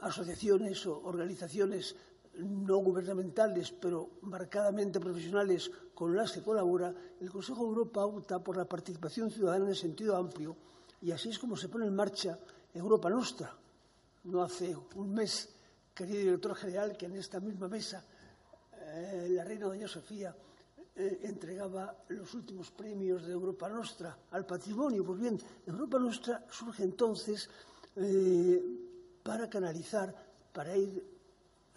asociaciones 0.00 0.84
o 0.86 1.00
organizaciones 1.04 1.94
no 2.40 2.78
gubernamentales, 2.78 3.70
pero 3.72 4.18
marcadamente 4.22 5.00
profesionales 5.00 5.70
con 5.94 6.16
las 6.16 6.32
que 6.32 6.42
colabora, 6.42 6.94
el 7.20 7.30
Consejo 7.30 7.62
de 7.62 7.68
Europa 7.68 8.04
opta 8.04 8.38
por 8.38 8.56
la 8.56 8.64
participación 8.64 9.30
ciudadana 9.30 9.68
en 9.68 9.74
sentido 9.74 10.16
amplio 10.16 10.56
y 11.02 11.12
así 11.12 11.30
es 11.30 11.38
como 11.38 11.56
se 11.56 11.68
pone 11.68 11.86
en 11.86 11.94
marcha 11.94 12.38
Europa 12.74 13.08
Nostra. 13.08 13.54
No 14.24 14.42
hace 14.42 14.76
un 14.96 15.14
mes 15.14 15.48
querido 15.94 16.20
director 16.20 16.54
general, 16.54 16.96
que 16.96 17.06
en 17.06 17.16
esta 17.16 17.40
misma 17.40 17.68
mesa 17.68 18.04
eh, 18.72 19.28
la 19.30 19.44
reina 19.44 19.66
doña 19.66 19.88
Sofía 19.88 20.34
eh, 20.94 21.20
entregaba 21.24 22.04
los 22.08 22.34
últimos 22.34 22.70
premios 22.70 23.26
de 23.26 23.32
Europa 23.32 23.68
Nostra 23.68 24.16
al 24.30 24.44
patrimonio. 24.44 25.04
Pues 25.04 25.20
bien, 25.20 25.40
Europa 25.66 25.98
Nostra 25.98 26.44
surge 26.50 26.84
entonces 26.84 27.48
eh, 27.96 28.62
para 29.22 29.48
canalizar, 29.48 30.14
para 30.52 30.76
ir 30.76 31.09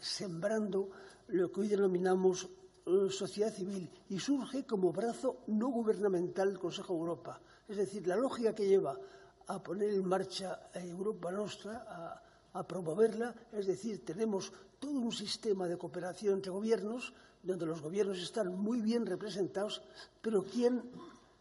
sembrando 0.04 0.90
lo 1.30 1.52
que 1.52 1.62
hoy 1.62 1.68
denominamos 1.70 2.50
eh, 2.86 3.08
sociedad 3.10 3.54
civil 3.54 3.90
y 4.10 4.20
surge 4.20 4.66
como 4.66 4.92
brazo 4.92 5.38
no 5.48 5.70
gubernamental 5.70 6.50
del 6.50 6.60
Consejo 6.60 6.94
de 6.94 7.00
Europa. 7.00 7.40
Es 7.68 7.78
decir, 7.78 8.06
la 8.06 8.18
lógica 8.18 8.54
que 8.54 8.68
lleva 8.68 9.00
a 9.48 9.64
poner 9.64 9.90
en 9.92 10.06
marcha 10.06 10.70
Europa 10.74 11.32
Nostra, 11.32 12.20
a, 12.54 12.68
promoverla, 12.68 13.34
es 13.52 13.66
decir, 13.66 14.06
tenemos 14.06 14.52
todo 14.80 15.00
un 15.00 15.12
sistema 15.12 15.68
de 15.68 15.78
cooperación 15.78 16.36
entre 16.36 16.52
gobiernos, 16.52 17.14
donde 17.42 17.66
los 17.66 17.82
gobiernos 17.82 18.22
están 18.22 18.56
muy 18.56 18.80
bien 18.80 19.06
representados, 19.06 19.82
pero 20.22 20.44
¿quién, 20.44 20.84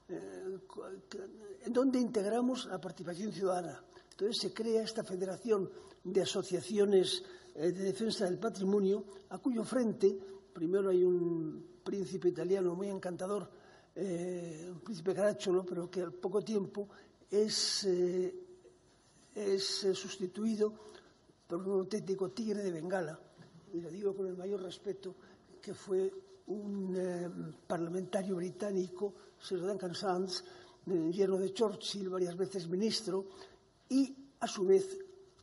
eh, 0.09 0.59
¿dónde 1.69 1.99
integramos 1.99 2.66
la 2.66 2.81
participación 2.81 3.33
ciudadana? 3.33 3.83
Entonces 4.11 4.38
se 4.40 4.54
crea 4.54 4.83
esta 4.83 5.04
federación 5.04 5.71
de 6.04 6.23
asociaciones 6.23 7.23
eh, 7.54 7.73
de 7.73 7.85
defensa 7.85 8.25
del 8.25 8.38
patrimonio, 8.38 9.04
a 9.31 9.38
cuyo 9.38 9.64
frente 9.64 10.19
primero 10.52 10.90
hay 10.90 11.02
un 11.02 11.81
príncipe 11.83 12.28
italiano 12.28 12.75
muy 12.75 12.88
encantador, 12.88 13.49
eh, 13.95 14.69
un 14.71 14.81
príncipe 14.81 15.14
Caracciolo, 15.14 15.64
pero 15.64 15.90
que 15.90 16.02
al 16.02 16.12
poco 16.12 16.42
tiempo 16.42 16.88
es, 17.31 17.85
eh, 17.85 18.35
es 19.35 19.64
sustituido 19.95 20.73
por 21.47 21.66
un 21.66 21.81
auténtico 21.81 22.31
tigre 22.31 22.62
de 22.62 22.71
Bengala, 22.71 23.19
y 23.73 23.81
lo 23.81 23.90
digo 23.90 24.14
con 24.14 24.26
el 24.26 24.37
mayor 24.37 24.62
respeto, 24.62 25.14
que 25.61 25.75
fue 25.75 26.12
un 26.47 27.54
parlamentario 27.66 28.37
británico, 28.37 29.14
Sir 29.38 29.61
Duncan 29.61 29.95
Sands, 29.95 30.45
lleno 30.87 31.39
de 31.39 31.53
Churchill, 31.53 32.09
varias 32.09 32.37
veces 32.37 32.69
ministro, 32.69 33.27
y 33.89 34.15
a 34.41 34.47
su 34.47 34.65
vez 34.65 34.99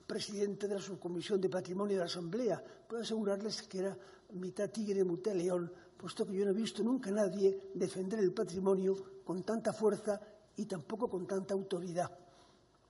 presidente 0.06 0.68
de 0.68 0.76
la 0.76 0.82
subcomisión 0.82 1.40
de 1.40 1.50
patrimonio 1.50 1.96
de 1.96 2.00
la 2.00 2.06
Asamblea. 2.06 2.64
Puedo 2.88 3.04
asegurarles 3.04 3.62
que 3.64 3.80
era 3.80 3.98
mitad 4.34 4.70
tigre, 4.70 5.04
mitad 5.04 5.34
león, 5.34 5.72
puesto 5.96 6.26
que 6.26 6.34
yo 6.34 6.46
no 6.46 6.52
he 6.52 6.56
visto 6.56 6.84
nunca 6.84 7.10
a 7.12 7.14
nadie 7.14 7.72
defender 7.76 8.20
el 8.20 8.34
patrimonio 8.34 9.22
con 9.24 9.44
tanta 9.44 9.72
fuerza 9.72 10.20
y 10.58 10.66
tampoco 10.66 11.08
con 11.08 11.28
tanta 11.28 11.54
autoridad. 11.54 12.12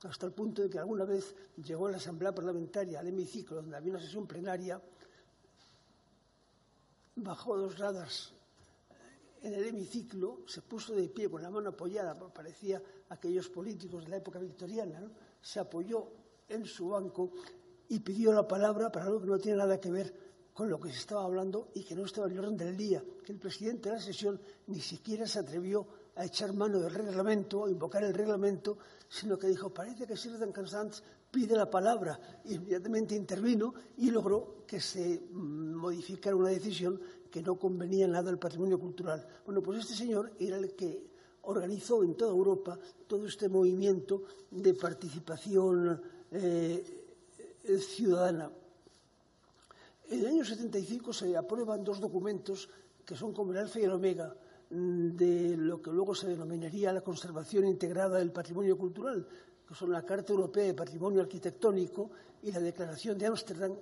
Hasta 0.02 0.26
el 0.26 0.32
punto 0.32 0.62
de 0.62 0.70
que 0.70 0.78
alguna 0.78 1.04
vez 1.04 1.34
llegó 1.62 1.88
a 1.88 1.90
la 1.90 1.98
Asamblea 1.98 2.34
Parlamentaria, 2.34 3.00
al 3.00 3.08
hemiciclo, 3.08 3.56
donde 3.56 3.76
había 3.76 3.92
una 3.92 4.00
sesión 4.00 4.26
plenaria, 4.26 4.80
bajó 7.16 7.58
dos 7.58 7.76
gradas 7.76 8.32
en 9.42 9.54
el 9.54 9.64
hemiciclo, 9.64 10.40
se 10.46 10.62
puso 10.62 10.94
de 10.94 11.08
pie 11.08 11.28
con 11.28 11.42
la 11.42 11.50
mano 11.50 11.70
apoyada, 11.70 12.14
parecía 12.32 12.82
aquellos 13.08 13.48
políticos 13.48 14.04
de 14.04 14.10
la 14.10 14.16
época 14.16 14.38
victoriana, 14.38 15.10
se 15.40 15.60
apoyó 15.60 16.08
en 16.48 16.64
su 16.66 16.88
banco 16.88 17.32
y 17.88 18.00
pidió 18.00 18.32
la 18.32 18.46
palabra 18.46 18.90
para 18.90 19.06
algo 19.06 19.20
que 19.20 19.26
no 19.26 19.38
tiene 19.38 19.58
nada 19.58 19.80
que 19.80 19.90
ver 19.90 20.14
con 20.52 20.68
lo 20.68 20.78
que 20.78 20.90
se 20.90 20.98
estaba 20.98 21.24
hablando 21.24 21.70
y 21.74 21.84
que 21.84 21.94
no 21.94 22.04
estaba 22.04 22.26
en 22.26 22.34
el 22.34 22.38
orden 22.40 22.56
del 22.56 22.76
día, 22.76 23.02
que 23.24 23.32
el 23.32 23.38
presidente 23.38 23.88
de 23.88 23.94
la 23.96 24.00
sesión 24.00 24.40
ni 24.66 24.80
siquiera 24.80 25.26
se 25.26 25.38
atrevió 25.38 25.86
a 26.16 26.24
echar 26.24 26.52
mano 26.52 26.80
del 26.80 26.92
reglamento, 26.92 27.64
a 27.64 27.70
invocar 27.70 28.04
el 28.04 28.12
reglamento, 28.12 28.76
sino 29.08 29.38
que 29.38 29.46
dijo, 29.46 29.72
parece 29.72 30.06
que 30.06 30.16
Sir 30.16 30.38
Duncan 30.38 30.66
Sands 30.66 31.02
pide 31.30 31.56
la 31.56 31.70
palabra. 31.70 32.18
Inmediatamente 32.44 33.14
intervino 33.14 33.72
y 33.96 34.10
logró 34.10 34.64
que 34.66 34.80
se 34.80 35.20
mm, 35.30 35.74
modificara 35.74 36.36
una 36.36 36.50
decisión 36.50 37.00
que 37.30 37.42
no 37.42 37.58
convenía 37.58 38.06
nada 38.06 38.30
al 38.30 38.38
patrimonio 38.38 38.78
cultural. 38.78 39.26
Bueno, 39.44 39.62
pues 39.62 39.80
este 39.80 39.94
señor 39.94 40.32
era 40.38 40.56
el 40.56 40.74
que 40.74 41.10
organizó 41.42 42.02
en 42.02 42.14
toda 42.14 42.30
Europa 42.32 42.78
todo 43.06 43.26
este 43.26 43.48
movimiento 43.48 44.24
de 44.50 44.74
participación 44.74 46.00
eh, 46.32 47.06
ciudadana. 47.78 48.50
En 50.10 50.20
el 50.20 50.26
año 50.26 50.44
75 50.44 51.12
se 51.12 51.36
aprueban 51.36 51.84
dos 51.84 52.00
documentos 52.00 52.68
que 53.04 53.16
son 53.16 53.32
como 53.32 53.52
el 53.52 53.58
alfa 53.58 53.80
y 53.80 53.84
el 53.84 53.92
omega 53.92 54.34
mm, 54.70 55.10
de 55.16 55.56
lo 55.56 55.80
que 55.80 55.90
luego 55.90 56.14
se 56.14 56.28
denominaría 56.28 56.92
la 56.92 57.00
conservación 57.00 57.66
integrada 57.66 58.18
del 58.18 58.32
patrimonio 58.32 58.76
cultural, 58.76 59.26
que 59.66 59.74
son 59.74 59.92
la 59.92 60.04
Carta 60.04 60.32
Europea 60.32 60.64
de 60.64 60.74
Patrimonio 60.74 61.20
Arquitectónico 61.20 62.10
y 62.42 62.52
la 62.52 62.60
Declaración 62.60 63.16
de 63.16 63.26
Ámsterdam, 63.26 63.72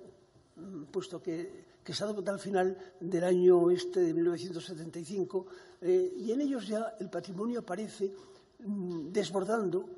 mm, 0.57 0.85
puesto 0.85 1.23
que, 1.23 1.68
que, 1.89 1.95
se 1.95 2.05
adopta 2.05 2.33
al 2.33 2.39
final 2.39 2.77
del 3.01 3.25
año 3.25 3.71
este 3.71 4.01
de 4.01 4.13
1975, 4.13 5.47
eh, 5.81 6.13
y 6.19 6.33
en 6.33 6.43
ellos 6.43 6.69
ya 6.69 6.97
el 7.01 7.09
patrimonio 7.09 7.61
aparece 7.61 8.13
mmm, 8.59 9.09
desbordando, 9.09 9.89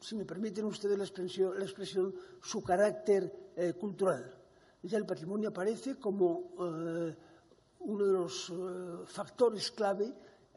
si 0.00 0.16
me 0.16 0.24
permiten 0.24 0.64
ustedes 0.64 0.98
la 0.98 1.04
expresión, 1.04 2.12
su 2.42 2.60
carácter 2.60 3.52
eh, 3.54 3.72
cultural. 3.74 4.34
Ya 4.82 4.98
el 4.98 5.06
patrimonio 5.06 5.50
aparece 5.50 5.94
como 5.94 6.54
eh, 6.58 7.14
uno 7.86 8.04
de 8.04 8.12
los 8.12 8.52
factores 9.06 9.70
clave 9.70 10.12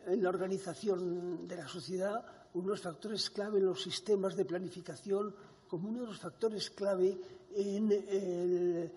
en 0.07 0.23
la 0.23 0.29
organización 0.29 1.47
de 1.47 1.57
la 1.57 1.67
sociedad, 1.67 2.25
uno 2.55 2.63
de 2.63 2.71
los 2.71 2.81
factores 2.81 3.29
clave 3.29 3.59
en 3.59 3.67
los 3.67 3.83
sistemas 3.83 4.35
de 4.35 4.45
planificación, 4.45 5.35
como 5.67 5.89
uno 5.89 6.01
de 6.01 6.07
los 6.07 6.19
factores 6.19 6.71
clave 6.71 7.19
en 7.55 8.91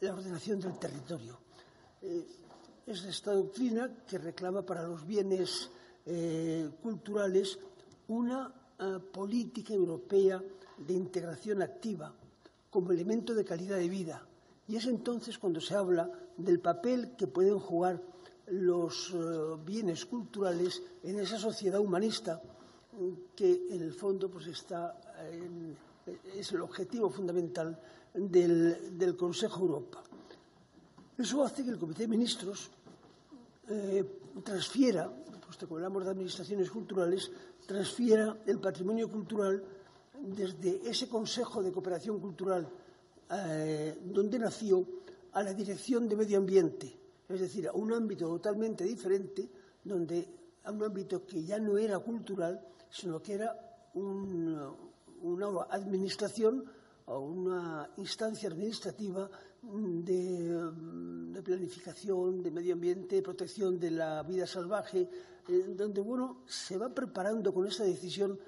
la 0.00 0.12
ordenación 0.14 0.60
del 0.60 0.78
territorio. 0.78 1.38
Eh, 2.02 2.26
es 2.86 3.04
esta 3.04 3.32
doctrina 3.32 3.90
que 4.06 4.16
reclama 4.16 4.62
para 4.62 4.82
los 4.82 5.06
bienes 5.06 5.70
eh, 6.06 6.70
culturales 6.82 7.58
una 8.08 8.48
uh, 8.48 8.98
política 9.12 9.74
europea 9.74 10.42
de 10.78 10.94
integración 10.94 11.60
activa 11.60 12.14
como 12.70 12.92
elemento 12.92 13.34
de 13.34 13.44
calidad 13.44 13.76
de 13.76 13.88
vida, 13.88 14.26
y 14.66 14.76
es 14.76 14.86
entonces 14.86 15.36
cuando 15.36 15.60
se 15.60 15.74
habla 15.74 16.10
del 16.36 16.60
papel 16.60 17.14
que 17.16 17.26
pueden 17.26 17.58
jugar 17.58 18.00
los 18.46 19.12
uh, 19.12 19.58
bienes 19.62 20.06
culturales 20.06 20.82
en 21.02 21.18
esa 21.20 21.38
sociedad 21.38 21.80
humanista 21.80 22.40
que 23.36 23.66
en 23.70 23.82
el 23.82 23.92
fondo 23.92 24.30
pues 24.30 24.46
está 24.46 24.98
en, 25.30 25.76
es 26.34 26.52
el 26.52 26.60
objetivo 26.60 27.10
fundamental 27.10 27.78
del, 28.14 28.98
del, 28.98 29.16
Consejo 29.16 29.60
Europa. 29.60 30.02
Eso 31.16 31.42
hace 31.44 31.64
que 31.64 31.70
el 31.70 31.78
Comité 31.78 32.02
de 32.02 32.08
Ministros 32.08 32.70
eh, 33.68 34.04
transfiera, 34.42 35.10
puesto 35.44 35.66
que 35.66 35.74
hablamos 35.74 36.04
de 36.04 36.10
administraciones 36.10 36.70
culturales, 36.70 37.30
transfiera 37.66 38.38
el 38.46 38.58
patrimonio 38.58 39.10
cultural 39.10 39.62
desde 40.20 40.88
ese 40.88 41.08
Consejo 41.08 41.62
de 41.62 41.72
Cooperación 41.72 42.20
Cultural 42.20 42.68
eh, 43.30 43.98
donde 44.04 44.38
nació 44.38 44.84
a 45.32 45.42
la 45.42 45.52
Dirección 45.52 46.08
de 46.08 46.16
Medio 46.16 46.38
Ambiente, 46.38 46.98
es 47.28 47.40
decir, 47.40 47.68
a 47.68 47.72
un 47.72 47.92
ámbito 47.92 48.26
totalmente 48.26 48.84
diferente, 48.84 49.48
donde 49.84 50.26
a 50.64 50.72
un 50.72 50.82
ámbito 50.82 51.26
que 51.26 51.44
ya 51.44 51.58
no 51.58 51.76
era 51.76 51.98
cultural, 51.98 52.60
sino 52.90 53.22
que 53.22 53.34
era 53.34 53.54
un, 53.94 54.87
una 55.22 55.62
administración 55.70 56.64
o 57.06 57.20
una 57.20 57.88
instancia 57.96 58.48
administrativa 58.48 59.30
de, 59.62 60.70
de, 61.32 61.42
planificación, 61.42 62.42
de 62.42 62.50
medio 62.50 62.74
ambiente, 62.74 63.22
protección 63.22 63.78
de 63.78 63.90
la 63.90 64.22
vida 64.22 64.46
salvaje, 64.46 65.08
eh, 65.48 65.74
donde 65.74 66.00
bueno, 66.00 66.42
se 66.46 66.76
va 66.76 66.94
preparando 66.94 67.52
con 67.52 67.66
esa 67.66 67.84
decisión, 67.84 68.38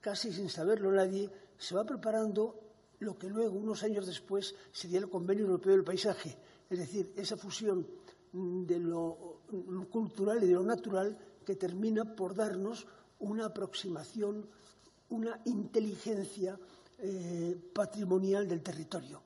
casi 0.00 0.32
sin 0.32 0.48
saberlo 0.48 0.92
nadie, 0.92 1.30
se 1.56 1.74
va 1.74 1.84
preparando 1.84 2.60
lo 3.00 3.18
que 3.18 3.28
luego, 3.28 3.56
unos 3.56 3.82
años 3.82 4.06
después, 4.06 4.54
sería 4.70 4.98
el 4.98 5.08
Convenio 5.08 5.46
Europeo 5.46 5.72
del 5.72 5.84
Paisaje, 5.84 6.36
es 6.68 6.78
decir, 6.78 7.12
esa 7.16 7.36
fusión 7.36 7.86
de 8.32 8.78
lo 8.78 9.40
cultural 9.90 10.42
y 10.42 10.46
de 10.46 10.54
lo 10.54 10.62
natural 10.62 11.18
que 11.44 11.56
termina 11.56 12.16
por 12.16 12.34
darnos 12.34 12.86
una 13.18 13.46
aproximación, 13.46 14.46
una 15.12 15.38
inteligencia 15.44 16.58
eh, 16.98 17.56
patrimonial 17.74 18.48
del 18.48 18.62
territorio 18.62 19.20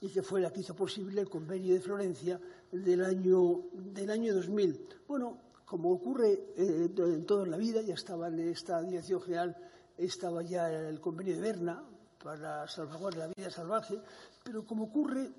y 0.00 0.10
que 0.10 0.22
fue 0.22 0.40
la 0.40 0.52
que 0.52 0.60
hizo 0.60 0.76
posible 0.76 1.20
el 1.20 1.28
convenio 1.28 1.74
de 1.74 1.80
Florencia 1.80 2.40
del 2.70 3.04
año, 3.04 3.62
del 3.72 4.10
año 4.10 4.34
2000. 4.34 4.86
Bueno, 5.08 5.38
como 5.64 5.90
ocurre 5.90 6.32
eh, 6.56 6.90
en 6.96 7.26
toda 7.26 7.46
la 7.46 7.56
vida, 7.56 7.80
ya 7.80 7.94
estaba 7.94 8.28
en 8.28 8.38
esta 8.40 8.82
dirección 8.82 9.20
general, 9.22 9.56
estaba 9.96 10.42
ya 10.42 10.70
el 10.70 11.00
convenio 11.00 11.34
de 11.34 11.40
Berna, 11.40 11.82
para 12.22 12.66
salvaguardar 12.68 13.28
la 13.28 13.34
vida 13.34 13.50
salvaje, 13.50 13.98
pero 14.42 14.66
como 14.66 14.84
ocurre, 14.84 15.30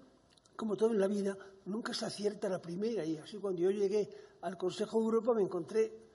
como 0.56 0.76
todo 0.76 0.92
en 0.92 1.00
la 1.00 1.08
vida, 1.08 1.38
nunca 1.66 1.94
se 1.94 2.06
acierta 2.06 2.50
la 2.50 2.62
primera 2.62 3.06
y 3.06 3.18
así 3.18 3.38
cuando 3.38 3.62
yo 3.62 3.70
llegué 3.70 4.10
al 4.42 4.58
Consejo 4.58 5.00
de 5.00 5.06
Europa 5.06 5.34
me 5.34 5.44
encontré 5.44 6.09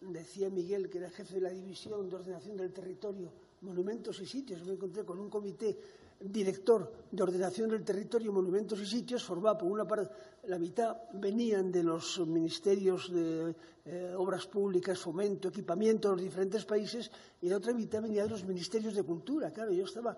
decía 0.00 0.48
Miguel, 0.50 0.88
que 0.88 0.98
era 0.98 1.10
jefe 1.10 1.34
de 1.34 1.40
la 1.40 1.50
División 1.50 2.08
de 2.08 2.16
Ordenación 2.16 2.56
del 2.56 2.72
Territorio, 2.72 3.32
Monumentos 3.62 4.20
y 4.20 4.26
Sitios, 4.26 4.64
me 4.64 4.72
encontré 4.72 5.04
con 5.04 5.18
un 5.18 5.28
comité 5.28 5.76
director 6.20 6.92
de 7.10 7.22
ordenación 7.22 7.70
del 7.70 7.82
territorio, 7.82 8.32
monumentos 8.32 8.78
y 8.80 8.86
sitios, 8.86 9.24
formado 9.24 9.58
por 9.58 9.72
una 9.72 9.86
parte, 9.86 10.12
la 10.44 10.58
mitad 10.58 10.94
venían 11.14 11.72
de 11.72 11.82
los 11.82 12.20
ministerios 12.26 13.10
de 13.10 13.54
eh, 13.86 14.14
obras 14.16 14.46
públicas, 14.46 14.98
fomento, 14.98 15.48
equipamiento 15.48 16.08
de 16.08 16.16
los 16.16 16.24
diferentes 16.24 16.64
países, 16.66 17.10
y 17.40 17.48
la 17.48 17.56
otra 17.56 17.72
mitad 17.72 18.02
venía 18.02 18.24
de 18.24 18.30
los 18.30 18.44
ministerios 18.44 18.94
de 18.94 19.02
cultura. 19.02 19.50
Claro, 19.50 19.72
yo 19.72 19.84
estaba, 19.84 20.16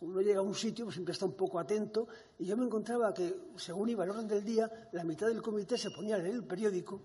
uno 0.00 0.20
llega 0.22 0.38
a 0.38 0.42
un 0.42 0.54
sitio, 0.54 0.86
pues 0.86 0.94
siempre 0.94 1.12
está 1.12 1.26
un 1.26 1.36
poco 1.36 1.58
atento, 1.58 2.08
y 2.38 2.46
yo 2.46 2.56
me 2.56 2.64
encontraba 2.64 3.12
que, 3.12 3.34
según 3.56 3.90
iba 3.90 4.04
el 4.04 4.10
orden 4.10 4.28
del 4.28 4.44
día, 4.44 4.88
la 4.92 5.04
mitad 5.04 5.26
del 5.26 5.42
comité 5.42 5.76
se 5.76 5.90
ponía 5.90 6.14
a 6.14 6.18
leer 6.18 6.36
el 6.36 6.44
periódico, 6.44 7.02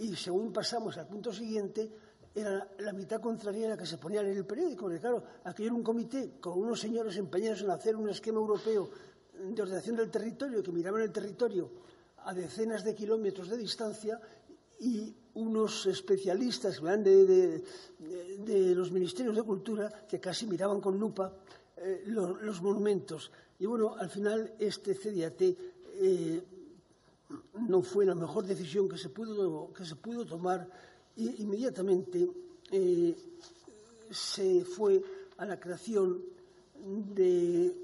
y 0.00 0.16
según 0.16 0.52
pasamos 0.52 0.96
al 0.98 1.06
punto 1.06 1.32
siguiente, 1.32 1.90
era 2.34 2.68
la 2.78 2.92
mitad 2.92 3.20
contraria 3.20 3.66
a 3.66 3.70
la 3.70 3.76
que 3.76 3.86
se 3.86 3.98
ponía 3.98 4.20
en 4.20 4.28
el 4.28 4.44
periódico, 4.44 4.82
porque 4.82 4.98
claro, 4.98 5.22
aquello 5.44 5.68
era 5.68 5.76
un 5.76 5.84
comité 5.84 6.32
con 6.40 6.58
unos 6.58 6.80
señores 6.80 7.16
empeñados 7.16 7.62
en 7.62 7.70
hacer 7.70 7.94
un 7.94 8.08
esquema 8.08 8.38
europeo 8.38 8.90
de 9.38 9.62
ordenación 9.62 9.96
del 9.96 10.10
territorio, 10.10 10.62
que 10.62 10.72
miraban 10.72 11.02
el 11.02 11.12
territorio 11.12 11.70
a 12.24 12.34
decenas 12.34 12.82
de 12.82 12.94
kilómetros 12.94 13.48
de 13.48 13.56
distancia 13.56 14.20
y 14.80 15.14
unos 15.34 15.86
especialistas 15.86 16.80
de, 16.82 17.62
de, 18.38 18.74
los 18.74 18.90
ministerios 18.90 19.36
de 19.36 19.42
cultura 19.42 20.06
que 20.08 20.20
casi 20.20 20.46
miraban 20.46 20.80
con 20.80 20.98
lupa 20.98 21.32
eh, 21.76 22.04
los, 22.06 22.62
monumentos. 22.62 23.30
Y 23.58 23.66
bueno, 23.66 23.94
al 23.94 24.10
final 24.10 24.54
este 24.58 24.94
CDAT 24.94 25.42
eh, 25.42 26.42
no 27.54 27.82
fue 27.82 28.04
la 28.04 28.14
mejor 28.14 28.44
decisión 28.44 28.88
que 28.88 28.98
se 28.98 29.08
pudo, 29.08 29.72
que 29.72 29.84
se 29.84 29.96
pudo 29.96 30.24
tomar 30.26 30.68
inmediatamente 31.16 32.28
eh, 32.70 33.16
se 34.10 34.64
fue 34.64 35.02
a 35.38 35.46
la 35.46 35.58
creación 35.58 36.22
de 37.14 37.76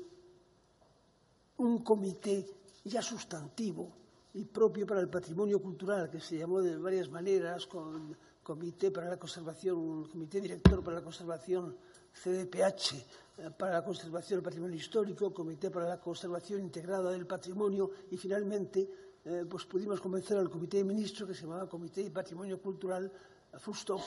un 1.59 1.79
comité 1.79 2.47
ya 2.85 3.03
sustantivo 3.03 3.93
y 4.35 4.45
propio 4.45 4.87
para 4.87 5.01
el 5.01 5.09
patrimonio 5.09 5.61
cultural, 5.61 6.09
que 6.09 6.21
se 6.21 6.39
llamó 6.39 6.61
de 6.63 6.77
varias 6.77 7.11
maneras, 7.11 7.67
con 7.67 8.17
comité 8.43 8.91
para 8.91 9.09
la 9.09 9.19
conservación, 9.19 10.09
comité 10.09 10.41
director 10.41 10.83
para 10.83 10.97
la 10.97 11.03
conservación 11.03 11.77
CDPH, 12.13 12.95
eh, 13.39 13.51
para 13.57 13.75
la 13.75 13.85
conservación 13.85 14.39
del 14.39 14.45
patrimonio 14.45 14.77
histórico, 14.77 15.33
comité 15.33 15.71
para 15.71 15.89
la 15.89 16.01
conservación 16.01 16.61
integrada 16.61 17.11
del 17.11 17.27
patrimonio 17.27 17.91
y 18.11 18.17
finalmente 18.17 18.89
eh, 19.25 19.45
pues 19.49 19.67
pudimos 19.67 20.01
convencer 20.01 20.39
al 20.39 20.49
Comité 20.49 20.79
de 20.79 20.85
Ministros, 20.85 21.29
que 21.29 21.35
se 21.35 21.43
llamaba 21.43 21.69
Comité 21.69 22.03
de 22.03 22.11
Patrimonio 22.11 22.61
Cultural, 22.61 23.11
full 23.59 23.75
stop, 23.75 24.01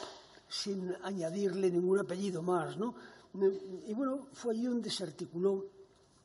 sin 0.47 0.93
añadirle 1.03 1.69
ningún 1.69 1.99
apellido 1.99 2.41
más. 2.41 2.77
¿no? 2.77 2.95
Y 3.87 3.93
bueno, 3.93 4.27
fue 4.33 4.53
allí 4.53 4.65
donde 4.65 4.89
se 4.89 5.03
articuló 5.03 5.65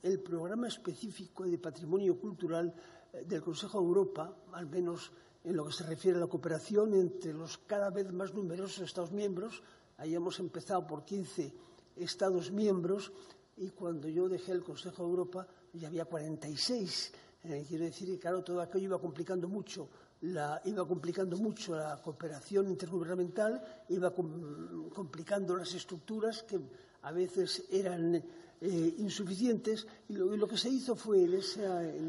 el 0.02 0.20
programa 0.20 0.68
específico 0.68 1.44
de 1.44 1.58
patrimonio 1.58 2.18
cultural 2.18 2.72
eh, 3.12 3.24
del 3.26 3.42
Consejo 3.42 3.80
de 3.80 3.86
Europa, 3.86 4.36
al 4.52 4.66
menos 4.66 5.10
en 5.44 5.56
lo 5.56 5.66
que 5.66 5.72
se 5.72 5.84
refiere 5.84 6.18
a 6.18 6.20
la 6.20 6.26
cooperación 6.26 6.94
entre 6.94 7.32
los 7.32 7.58
cada 7.58 7.90
vez 7.90 8.10
más 8.12 8.32
numerosos 8.32 8.84
Estados 8.84 9.12
miembros. 9.12 9.62
Ahí 9.98 10.14
hemos 10.14 10.38
empezado 10.38 10.86
por 10.86 11.04
15 11.04 11.52
Estados 11.96 12.52
miembros 12.52 13.12
y 13.56 13.70
cuando 13.70 14.08
yo 14.08 14.28
dejé 14.28 14.52
el 14.52 14.62
Consejo 14.62 15.02
de 15.02 15.08
Europa 15.08 15.46
ya 15.72 15.88
había 15.88 16.04
46 16.04 17.12
eh, 17.44 17.64
quiero 17.66 17.84
decir 17.84 18.08
que, 18.08 18.18
claro, 18.18 18.42
todo 18.42 18.60
aquello 18.60 18.84
iba 18.84 19.00
complicando 19.00 19.48
mucho 19.48 19.88
la, 20.22 20.60
iba 20.64 20.86
complicando 20.86 21.36
mucho 21.36 21.76
la 21.76 22.00
cooperación 22.02 22.68
intergubernamental, 22.68 23.84
iba 23.88 24.12
complicando 24.12 25.56
las 25.56 25.72
estructuras 25.74 26.42
que 26.42 26.58
a 27.02 27.12
veces 27.12 27.64
eran 27.70 28.14
eh, 28.60 28.94
insuficientes 28.98 29.86
y 30.08 30.14
lo, 30.14 30.48
que 30.48 30.56
se 30.56 30.68
hizo 30.68 30.96
fue 30.96 31.22
en, 31.22 31.34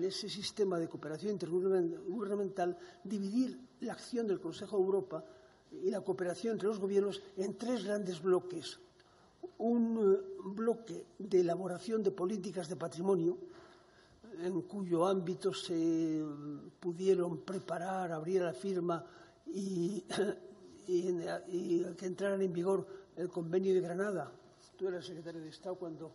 ese 0.04 0.30
sistema 0.30 0.80
de 0.80 0.88
cooperación 0.88 1.34
intergubernamental 1.34 2.76
dividir 3.04 3.60
la 3.82 3.94
acción 3.94 4.26
del 4.26 4.40
Consejo 4.40 4.78
de 4.78 4.84
Europa 4.84 5.24
y 5.72 5.92
la 5.92 6.02
cooperación 6.02 6.54
entre 6.54 6.68
los 6.68 6.80
gobiernos 6.80 7.22
en 7.38 7.56
tres 7.56 7.84
grandes 7.84 8.22
bloques. 8.22 8.80
Un 9.60 10.16
eh, 10.16 10.42
bloque 10.56 11.06
de 11.20 11.42
elaboración 11.42 12.02
de 12.02 12.12
políticas 12.12 12.68
de 12.68 12.76
patrimonio, 12.76 13.38
en 14.44 14.62
cuyo 14.62 15.06
ámbito 15.06 15.54
se 15.54 16.24
pudieron 16.80 17.40
preparar, 17.40 18.12
abrir 18.12 18.42
la 18.42 18.54
firma 18.54 19.06
y, 19.48 20.04
que 20.86 22.06
entraran 22.06 22.42
en 22.42 22.54
vigor 22.54 22.86
el 23.16 23.30
convenio 23.30 23.74
de 23.74 23.82
Granada. 23.82 24.32
Tú 24.78 24.88
eras 24.88 25.06
secretario 25.06 25.42
de 25.42 25.50
Estado 25.50 25.76
cuando 25.76 26.12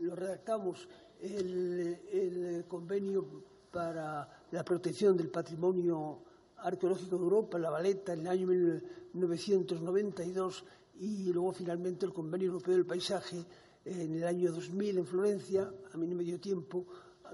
lo 0.00 0.16
redactamos, 0.16 0.88
el, 1.20 2.64
convenio 2.68 3.24
para 3.70 4.28
la 4.50 4.64
protección 4.64 5.16
del 5.16 5.28
patrimonio 5.28 6.18
arqueológico 6.58 7.16
de 7.16 7.22
Europa, 7.22 7.58
la 7.58 7.70
Valeta, 7.70 8.12
en 8.14 8.20
el 8.20 8.28
año 8.28 8.46
1992 8.46 10.64
y 10.98 11.32
luego 11.32 11.52
finalmente 11.52 12.06
el 12.06 12.12
Convenio 12.12 12.48
Europeo 12.48 12.74
del 12.74 12.86
Paisaje 12.86 13.44
en 13.84 14.14
el 14.14 14.24
año 14.24 14.50
2000 14.50 14.98
en 14.98 15.06
Florencia, 15.06 15.72
a 15.92 15.96
mí 15.96 16.08
no 16.08 16.16
me 16.16 16.24
dio 16.24 16.40
tiempo, 16.40 16.86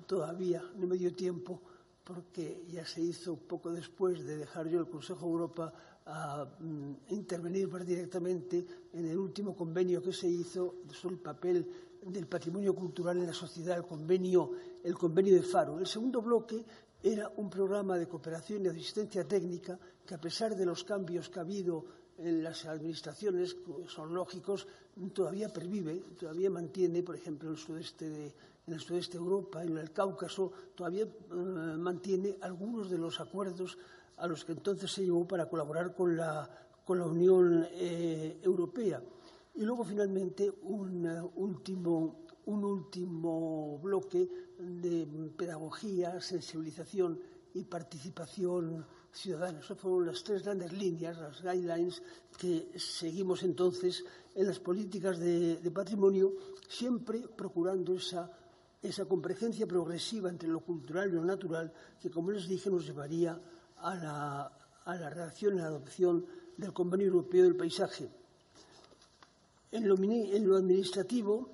todavía, 0.07 0.63
no 0.77 0.87
me 0.87 0.97
dio 0.97 1.13
tiempo, 1.15 1.61
porque 2.05 2.65
ya 2.69 2.85
se 2.85 3.01
hizo 3.01 3.37
poco 3.37 3.71
después 3.71 4.25
de 4.25 4.37
dejar 4.39 4.69
yo 4.69 4.81
el 4.81 4.89
Consejo 4.89 5.27
de 5.27 5.33
Europa 5.33 5.73
a 6.07 6.45
mm, 6.59 6.93
intervenir 7.11 7.69
más 7.69 7.87
directamente 7.87 8.65
en 8.93 9.07
el 9.07 9.17
último 9.17 9.55
convenio 9.55 10.03
que 10.03 10.13
se 10.13 10.29
hizo 10.29 10.77
sobre 10.93 11.15
el 11.15 11.21
papel 11.21 11.73
del 12.05 12.27
patrimonio 12.27 12.75
cultural 12.75 13.19
en 13.19 13.27
la 13.27 13.33
sociedad, 13.33 13.77
el 13.77 13.85
convenio, 13.85 14.51
el 14.83 14.95
convenio 14.95 15.35
de 15.35 15.43
Faro. 15.43 15.79
El 15.79 15.87
segundo 15.87 16.21
bloque 16.21 16.65
era 17.03 17.31
un 17.37 17.49
programa 17.49 17.97
de 17.97 18.09
cooperación 18.09 18.65
y 18.65 18.69
asistencia 18.69 19.27
técnica 19.27 19.79
que, 20.05 20.15
a 20.15 20.21
pesar 20.21 20.57
de 20.57 20.67
los 20.67 20.83
cambios 20.83 21.29
que 21.29 21.39
ha 21.39 21.43
habido 21.43 21.85
en 22.19 22.43
las 22.43 22.67
administraciones, 22.67 23.57
son 23.87 24.13
lógicos, 24.15 24.67
todavía 25.13 25.49
pervive, 25.49 26.03
todavía 26.19 26.51
mantiene, 26.51 27.03
por 27.03 27.15
ejemplo, 27.15 27.51
el 27.51 27.57
sudeste 27.57 28.09
de, 28.09 28.35
en 28.66 28.75
el 28.75 28.81
sudeste 28.81 29.18
de 29.18 29.25
Europa, 29.25 29.64
en 29.64 29.77
el 29.77 29.92
Cáucaso, 29.92 30.53
todavía 30.75 31.03
eh, 31.05 31.09
mantiene 31.31 32.38
algunos 32.40 32.88
de 32.90 32.98
los 32.98 33.20
acuerdos 33.20 33.77
a 34.18 34.27
los 34.27 34.44
que 34.44 34.53
entonces 34.53 34.90
se 34.90 35.05
llevó 35.05 35.27
para 35.27 35.48
colaborar 35.48 35.94
con 35.94 36.16
la, 36.16 36.48
con 36.85 36.98
la 36.98 37.07
Unión 37.07 37.66
eh, 37.72 38.38
Europea. 38.42 39.03
Y 39.55 39.62
luego, 39.62 39.85
finalmente, 39.85 40.51
un, 40.62 41.07
eh, 41.07 41.20
último, 41.37 42.25
un 42.46 42.64
último 42.64 43.79
bloque 43.79 44.29
de 44.59 45.07
pedagogía, 45.37 46.20
sensibilización 46.20 47.18
y 47.55 47.64
participación 47.64 48.87
ciudadana. 49.11 49.59
Esas 49.59 49.77
fueron 49.77 50.07
las 50.07 50.22
tres 50.22 50.44
grandes 50.44 50.72
líneas, 50.72 51.18
las 51.18 51.42
guidelines 51.42 52.01
que 52.38 52.70
seguimos 52.79 53.42
entonces 53.42 54.05
en 54.35 54.46
las 54.46 54.61
políticas 54.61 55.18
de 55.18 55.70
patrimonio, 55.75 56.33
siempre 56.66 57.29
procurando 57.37 57.94
esa 57.94 58.31
esa 58.83 59.05
convergencia 59.05 59.66
progresiva 59.66 60.29
entre 60.29 60.49
lo 60.49 60.61
cultural 60.61 61.09
y 61.09 61.12
lo 61.12 61.25
natural 61.25 61.73
que, 62.01 62.11
como 62.11 62.33
les 62.33 62.49
dije, 62.49 62.68
nos 62.68 62.85
llevaría 62.85 63.38
a 63.79 63.95
la, 63.95 64.53
a 64.85 64.95
la 64.97 65.11
redacción 65.11 65.55
y 65.55 65.59
la 65.59 65.66
adopción 65.66 66.27
del 66.57 66.73
Convenio 66.73 67.07
Europeo 67.07 67.45
del 67.45 67.57
Paisaje. 67.57 68.09
En 69.71 69.88
lo, 69.88 69.95
en 69.97 70.49
lo, 70.49 70.57
administrativo, 70.57 71.49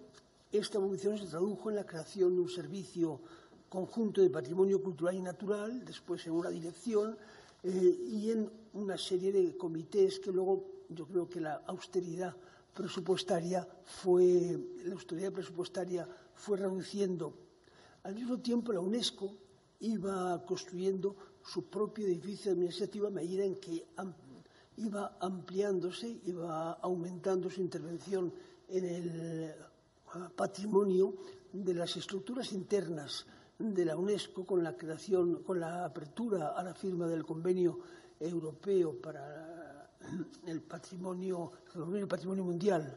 esta 0.50 0.78
evolución 0.78 1.18
se 1.18 1.26
tradujo 1.26 1.70
en 1.70 1.76
la 1.76 1.86
creación 1.86 2.34
de 2.34 2.40
un 2.40 2.48
servicio 2.48 3.20
conjunto 3.68 4.22
de 4.22 4.30
patrimonio 4.30 4.82
cultural 4.82 5.14
y 5.14 5.22
natural, 5.22 5.84
después 5.84 6.26
en 6.26 6.32
una 6.32 6.48
dirección 6.48 7.16
eh, 7.62 7.70
y 7.70 8.30
en 8.30 8.50
una 8.72 8.96
serie 8.96 9.30
de 9.30 9.56
comités 9.56 10.18
que 10.18 10.32
luego 10.32 10.64
yo 10.88 11.06
creo 11.06 11.28
que 11.28 11.40
la 11.40 11.62
austeridad 11.66 12.34
presupuestaria 12.74 13.66
fue 13.84 14.58
la 14.84 14.94
austeridad 14.94 15.32
presupuestaria 15.32 16.08
fue 16.38 16.57
reduciendo. 16.57 17.35
Al 18.05 18.14
mismo 18.14 18.38
tiempo, 18.38 18.72
la 18.72 18.81
UNESCO 18.81 19.37
iba 19.81 20.44
construyendo 20.46 21.16
su 21.44 21.68
propio 21.68 22.07
edificio 22.07 22.53
administrativo 22.53 23.09
a 23.09 23.11
medida 23.11 23.44
en 23.44 23.57
que 23.57 23.85
iba 24.77 25.18
ampliándose, 25.20 26.20
iba 26.24 26.72
aumentando 26.74 27.51
su 27.51 27.61
intervención 27.61 28.33
en 28.68 28.85
el 28.85 29.55
ah, 30.14 30.31
patrimonio 30.35 31.14
de 31.53 31.74
las 31.74 31.96
estructuras 31.96 32.53
internas 32.53 33.27
de 33.59 33.85
la 33.85 33.96
UNESCO 33.96 34.46
con 34.46 34.62
la 34.62 34.77
creación, 34.77 35.42
con 35.42 35.59
la 35.59 35.85
apertura 35.85 36.51
a 36.57 36.62
la 36.62 36.74
firma 36.74 37.09
del 37.09 37.24
convenio 37.24 37.79
europeo 38.20 39.01
para 39.01 39.90
el 40.46 40.62
patrimonio, 40.62 41.51
el 41.74 42.07
patrimonio 42.07 42.44
mundial 42.44 42.96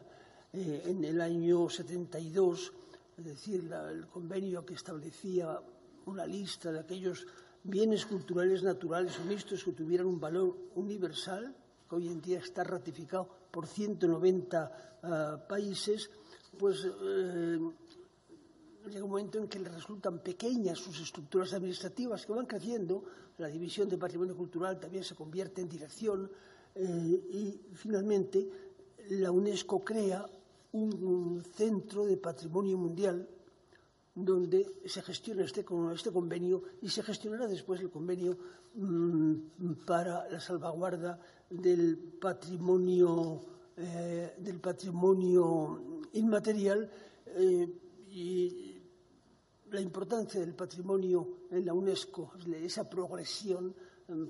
eh, 0.54 0.84
en 0.86 1.04
el 1.04 1.20
año 1.22 1.70
72 1.70 2.74
es 3.22 3.28
decir, 3.28 3.72
el 3.72 4.08
convenio 4.08 4.66
que 4.66 4.74
establecía 4.74 5.62
una 6.06 6.26
lista 6.26 6.72
de 6.72 6.80
aquellos 6.80 7.28
bienes 7.64 8.06
culturales 8.10 8.64
naturales 8.64 9.20
o 9.20 9.24
mixtos 9.30 9.62
que 9.64 9.78
tuvieran 9.78 10.10
un 10.10 10.20
valor 10.20 10.74
universal 10.74 11.54
que 11.88 11.96
hoy 11.96 12.08
en 12.10 12.20
día 12.20 12.40
está 12.40 12.64
ratificado 12.64 13.30
por 13.52 13.68
190 13.68 14.98
ah, 15.04 15.38
países, 15.48 16.10
pues 16.58 16.82
eh, 16.82 17.60
llega 18.90 19.06
un 19.06 19.12
momento 19.12 19.38
en 19.38 19.48
que 19.48 19.60
le 19.60 19.70
resultan 19.70 20.18
pequeñas 20.20 20.80
sus 20.80 21.00
estructuras 21.00 21.54
administrativas 21.54 22.26
que 22.26 22.34
van 22.34 22.48
creciendo, 22.48 23.04
la 23.38 23.48
división 23.48 23.88
de 23.88 24.02
patrimonio 24.02 24.36
cultural 24.36 24.80
también 24.80 25.04
se 25.04 25.14
convierte 25.14 25.62
en 25.62 25.70
dirección 25.70 26.32
eh, 26.74 26.82
y 26.82 27.62
finalmente 27.76 28.50
la 29.10 29.30
UNESCO 29.30 29.84
crea 29.84 30.26
un 30.74 31.44
centro 31.44 32.06
de 32.06 32.18
patrimonio 32.18 32.78
mundial 32.78 33.28
donde 34.14 34.82
se 34.86 35.02
gestiona 35.02 35.44
este, 35.44 35.66
este, 35.94 36.12
convenio 36.12 36.64
y 36.82 36.90
se 36.90 37.04
gestionará 37.04 37.48
después 37.48 37.80
el 37.82 37.90
convenio 37.90 38.38
mm, 38.76 39.74
para 39.86 40.30
la 40.30 40.40
salvaguarda 40.40 41.20
del 41.50 41.98
patrimonio, 41.98 43.42
eh, 43.78 44.36
del 44.38 44.60
patrimonio 44.60 46.10
inmaterial 46.14 46.90
eh, 47.28 47.68
y 48.10 48.76
la 49.72 49.80
importancia 49.80 50.42
del 50.42 50.54
patrimonio 50.54 51.46
en 51.50 51.66
la 51.66 51.74
UNESCO, 51.74 52.34
esa 52.62 52.90
progresión 52.90 53.74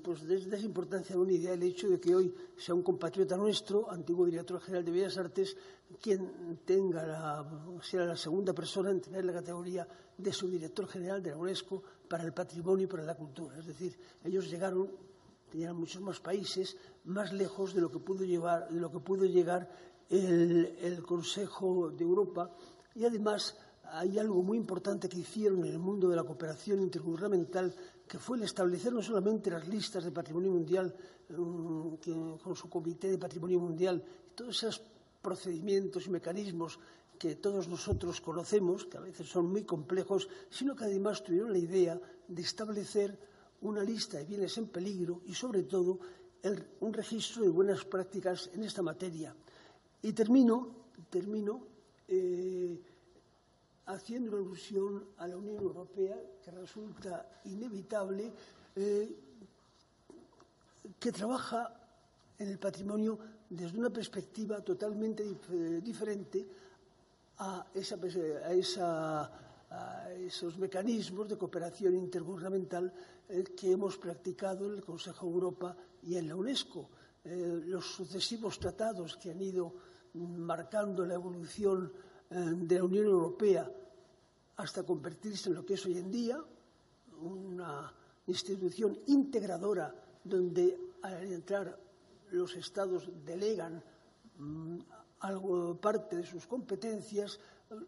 pues 0.02 0.26
desde 0.26 0.56
esa 0.56 0.66
importancia 0.66 1.16
unida 1.16 1.52
el 1.52 1.62
hecho 1.62 1.88
de 1.88 1.98
que 1.98 2.14
hoy 2.14 2.34
sea 2.56 2.74
un 2.74 2.82
compatriota 2.82 3.36
nuestro, 3.36 3.90
antiguo 3.90 4.26
director 4.26 4.60
general 4.60 4.84
de 4.84 4.92
Bellas 4.92 5.18
Artes, 5.18 5.56
quien 6.00 6.60
tenga 6.64 7.44
sea 7.82 8.04
la 8.04 8.16
segunda 8.16 8.52
persona 8.52 8.90
en 8.90 9.00
tener 9.00 9.24
la 9.24 9.32
categoría 9.32 9.86
de 10.16 10.32
subdirector 10.32 10.86
general 10.88 11.22
de 11.22 11.30
la 11.30 11.36
UNESCO 11.36 11.82
para 12.08 12.24
el 12.24 12.32
patrimonio 12.32 12.84
y 12.84 12.88
para 12.88 13.02
la 13.02 13.16
cultura. 13.16 13.58
Es 13.58 13.66
decir, 13.66 13.98
ellos 14.24 14.48
llegaron, 14.48 14.90
tenían 15.50 15.76
muchos 15.76 16.00
más 16.00 16.20
países, 16.20 16.76
más 17.04 17.32
lejos 17.32 17.74
de 17.74 17.80
lo 17.80 17.90
que 17.90 17.98
pudo, 17.98 18.24
llevar, 18.24 18.68
de 18.68 18.80
lo 18.80 18.90
que 18.90 19.00
pudo 19.00 19.24
llegar 19.24 19.68
el 20.08 21.02
Consejo 21.02 21.90
de 21.90 22.04
Europa 22.04 22.50
y 22.94 23.04
además 23.04 23.56
hay 23.92 24.18
algo 24.18 24.42
muy 24.42 24.56
importante 24.56 25.08
que 25.08 25.18
hicieron 25.18 25.64
en 25.64 25.72
el 25.72 25.78
mundo 25.78 26.08
de 26.08 26.16
la 26.16 26.24
cooperación 26.24 26.80
intergubernamental 26.80 27.74
que 28.12 28.18
fue 28.18 28.36
el 28.36 28.42
establecer 28.42 28.92
no 28.92 29.00
solamente 29.00 29.50
las 29.50 29.66
listas 29.66 30.04
de 30.04 30.12
patrimonio 30.12 30.50
mundial 30.52 30.94
mm, 31.30 31.94
con 32.44 32.54
su 32.54 32.68
comité 32.68 33.08
de 33.08 33.16
patrimonio 33.16 33.58
mundial, 33.58 34.04
todos 34.34 34.54
esos 34.62 34.82
procedimientos 35.22 36.06
y 36.06 36.10
mecanismos 36.10 36.78
que 37.18 37.36
todos 37.36 37.68
nosotros 37.68 38.20
conocemos, 38.20 38.84
que 38.84 38.98
a 38.98 39.00
veces 39.00 39.26
son 39.26 39.46
muy 39.46 39.64
complejos, 39.64 40.28
sino 40.50 40.76
que 40.76 40.84
además 40.84 41.24
tuvieron 41.24 41.52
la 41.52 41.58
idea 41.58 41.98
de 42.28 42.42
establecer 42.42 43.18
una 43.62 43.82
lista 43.82 44.18
de 44.18 44.26
bienes 44.26 44.58
en 44.58 44.66
peligro 44.66 45.22
y, 45.24 45.32
sobre 45.32 45.62
todo, 45.62 45.98
un 46.80 46.92
registro 46.92 47.44
de 47.44 47.48
buenas 47.48 47.82
prácticas 47.86 48.50
en 48.52 48.64
esta 48.64 48.82
materia. 48.82 49.34
Y 50.02 50.12
termino, 50.12 50.68
termino 51.08 51.64
eh, 52.08 52.78
haciendo 53.92 54.36
alusión 54.36 55.04
a 55.18 55.26
la 55.28 55.36
Unión 55.36 55.56
Europea, 55.58 56.16
que 56.42 56.50
resulta 56.50 57.40
inevitable, 57.44 58.32
eh, 58.76 59.16
que 60.98 61.12
trabaja 61.12 61.72
en 62.38 62.48
el 62.48 62.58
patrimonio 62.58 63.18
desde 63.48 63.78
una 63.78 63.90
perspectiva 63.90 64.60
totalmente 64.62 65.22
diferente 65.82 66.46
a, 67.38 67.66
esos 70.18 70.58
mecanismos 70.58 71.28
de 71.28 71.38
cooperación 71.38 71.94
intergubernamental 71.96 72.92
eh, 73.28 73.42
que 73.56 73.72
hemos 73.72 73.96
practicado 73.96 74.66
en 74.66 74.74
el 74.78 74.84
Consejo 74.84 75.26
de 75.26 75.32
Europa 75.32 75.76
y 76.02 76.16
en 76.16 76.28
la 76.28 76.36
UNESCO. 76.36 76.88
Eh, 77.24 77.62
los 77.66 77.86
sucesivos 77.86 78.58
tratados 78.58 79.16
que 79.16 79.30
han 79.30 79.40
ido 79.40 79.72
marcando 80.14 81.06
la 81.06 81.14
evolución 81.14 81.90
de 82.32 82.76
la 82.78 82.84
Unión 82.84 83.04
Europea 83.06 83.70
hasta 84.56 84.82
convertirse 84.82 85.48
en 85.48 85.56
lo 85.56 85.64
que 85.64 85.74
es 85.74 85.86
hoy 85.86 85.98
en 85.98 86.10
día, 86.10 86.42
una 87.22 87.92
institución 88.26 88.98
integradora 89.06 89.94
donde 90.24 90.78
al 91.02 91.32
entrar 91.32 91.78
los 92.30 92.54
estados 92.54 93.08
delegan 93.24 93.82
mm, 94.38 94.78
algo, 95.20 95.76
parte 95.80 96.16
de 96.16 96.26
sus 96.26 96.46
competencias, 96.46 97.38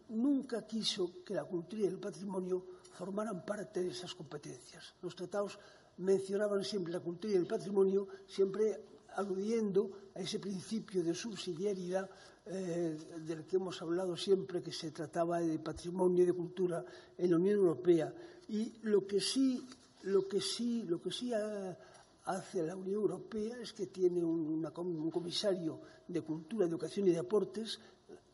nunca 0.09 0.65
quiso 0.65 1.23
que 1.23 1.33
la 1.33 1.43
cultura 1.43 1.83
y 1.83 1.85
el 1.85 1.99
patrimonio 1.99 2.65
formaran 2.93 3.45
parte 3.45 3.83
de 3.83 3.89
esas 3.89 4.13
competencias. 4.15 4.95
Los 5.01 5.15
tratados 5.15 5.59
mencionaban 5.97 6.63
siempre 6.63 6.93
la 6.93 6.99
cultura 6.99 7.33
y 7.33 7.37
el 7.37 7.47
patrimonio, 7.47 8.07
siempre 8.27 8.83
aludiendo 9.15 10.11
a 10.15 10.19
ese 10.19 10.39
principio 10.39 11.03
de 11.03 11.13
subsidiariedad 11.13 12.09
eh, 12.47 12.97
del 13.25 13.45
que 13.45 13.55
hemos 13.55 13.81
hablado 13.81 14.15
siempre, 14.15 14.61
que 14.61 14.71
se 14.71 14.91
trataba 14.91 15.39
de 15.39 15.57
patrimonio 15.59 16.23
y 16.23 16.27
de 16.27 16.33
cultura 16.33 16.85
en 17.17 17.31
la 17.31 17.37
Unión 17.37 17.55
Europea. 17.55 18.13
Y 18.49 18.73
lo 18.83 19.05
que 19.07 19.19
sí, 19.19 19.65
lo 20.03 20.27
que 20.27 20.39
sí, 20.39 20.83
lo 20.83 21.01
que 21.01 21.11
sí 21.11 21.31
hace 22.25 22.63
la 22.63 22.75
Unión 22.75 23.01
Europea 23.01 23.57
es 23.61 23.73
que 23.73 23.87
tiene 23.87 24.23
un 24.23 25.11
comisario 25.11 25.79
de 26.07 26.21
Cultura, 26.21 26.65
Educación 26.65 27.07
y 27.07 27.11
Deportes, 27.11 27.79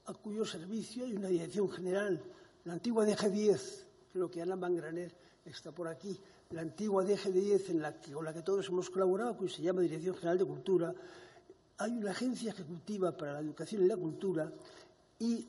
a 0.05 0.13
cuyo 0.13 0.45
servicio 0.45 1.05
hay 1.05 1.13
una 1.13 1.27
dirección 1.27 1.69
general, 1.69 2.21
la 2.65 2.73
antigua 2.73 3.05
DG10, 3.05 3.85
creo 4.11 4.29
que 4.29 4.41
Ana 4.41 4.55
Mangraner 4.55 5.15
está 5.45 5.71
por 5.71 5.87
aquí, 5.87 6.19
la 6.51 6.61
antigua 6.61 7.03
DG10 7.03 7.69
en 7.69 8.13
con 8.13 8.25
la 8.25 8.33
que 8.33 8.41
todos 8.41 8.67
hemos 8.67 8.89
colaborado, 8.89 9.37
que 9.37 9.49
se 9.49 9.61
llama 9.61 9.81
Dirección 9.81 10.15
General 10.15 10.37
de 10.37 10.45
Cultura, 10.45 10.93
hay 11.77 11.91
una 11.97 12.11
agencia 12.11 12.51
ejecutiva 12.51 13.15
para 13.15 13.33
la 13.33 13.39
educación 13.39 13.83
y 13.83 13.87
la 13.87 13.97
cultura 13.97 14.51
y 15.19 15.47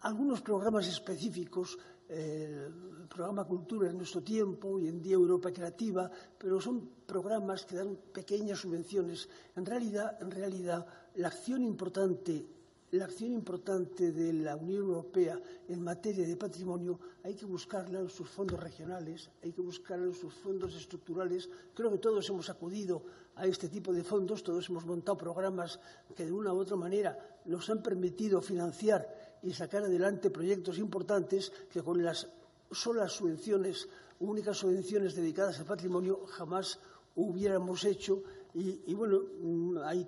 algunos 0.00 0.40
programas 0.40 0.86
específicos, 0.86 1.78
el 2.08 3.06
programa 3.08 3.44
Cultura 3.44 3.90
en 3.90 3.98
nuestro 3.98 4.22
tiempo, 4.22 4.68
hoy 4.68 4.88
en 4.88 5.02
día 5.02 5.14
Europa 5.14 5.52
Creativa, 5.52 6.10
pero 6.38 6.60
son 6.60 6.88
programas 7.04 7.64
que 7.64 7.76
dan 7.76 7.96
pequeñas 8.12 8.60
subvenciones. 8.60 9.28
En 9.56 9.66
realidad, 9.66 10.16
en 10.20 10.30
realidad 10.30 10.86
la 11.16 11.28
acción 11.28 11.64
importante 11.64 12.57
la 12.92 13.04
acción 13.04 13.32
importante 13.32 14.12
de 14.12 14.32
la 14.32 14.56
Unión 14.56 14.82
Europea 14.82 15.40
en 15.68 15.82
materia 15.82 16.26
de 16.26 16.36
patrimonio 16.36 16.98
hay 17.22 17.34
que 17.34 17.44
buscarla 17.44 18.00
en 18.00 18.08
sus 18.08 18.28
fondos 18.28 18.58
regionales, 18.58 19.30
hay 19.42 19.52
que 19.52 19.60
buscarla 19.60 20.06
en 20.06 20.14
sus 20.14 20.32
fondos 20.32 20.74
estructurales. 20.74 21.48
Creo 21.74 21.90
que 21.90 21.98
todos 21.98 22.28
hemos 22.30 22.48
acudido 22.48 23.02
a 23.36 23.46
este 23.46 23.68
tipo 23.68 23.92
de 23.92 24.02
fondos, 24.02 24.42
todos 24.42 24.68
hemos 24.70 24.86
montado 24.86 25.18
programas 25.18 25.78
que 26.16 26.24
de 26.24 26.32
una 26.32 26.52
u 26.52 26.58
otra 26.58 26.76
manera 26.76 27.18
nos 27.44 27.68
han 27.68 27.82
permitido 27.82 28.40
financiar 28.40 29.38
y 29.42 29.52
sacar 29.52 29.84
adelante 29.84 30.30
proyectos 30.30 30.78
importantes 30.78 31.52
que 31.70 31.82
con 31.82 32.02
las 32.02 32.26
solas 32.70 33.12
subvenciones, 33.12 33.88
únicas 34.20 34.56
subvenciones 34.56 35.14
dedicadas 35.14 35.58
al 35.58 35.66
patrimonio, 35.66 36.24
jamás 36.26 36.80
hubiéramos 37.16 37.84
hecho. 37.84 38.22
Y, 38.60 38.92
bueno, 38.94 39.20
mm, 39.40 39.78
hay 39.84 40.04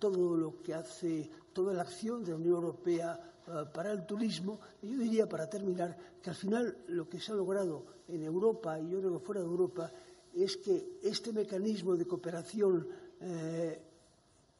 todo 0.00 0.36
lo 0.36 0.60
que 0.60 0.74
hace 0.74 1.30
toda 1.52 1.72
la 1.72 1.82
acción 1.82 2.24
de 2.24 2.32
la 2.32 2.36
Unión 2.36 2.54
Europea 2.54 3.34
eh, 3.46 3.64
para 3.72 3.92
el 3.92 4.04
turismo. 4.04 4.58
Y 4.82 4.90
yo 4.90 4.98
diría, 4.98 5.28
para 5.28 5.48
terminar, 5.48 5.96
que 6.20 6.30
al 6.30 6.34
final 6.34 6.78
lo 6.88 7.08
que 7.08 7.20
se 7.20 7.30
ha 7.30 7.36
logrado 7.36 7.84
en 8.08 8.24
Europa 8.24 8.80
y 8.80 8.90
yo 8.90 8.98
creo 8.98 9.20
fuera 9.20 9.40
de 9.40 9.46
Europa 9.46 9.92
es 10.34 10.56
que 10.56 10.98
este 11.02 11.32
mecanismo 11.32 11.94
de 11.94 12.06
cooperación 12.06 12.88
eh, 13.20 13.80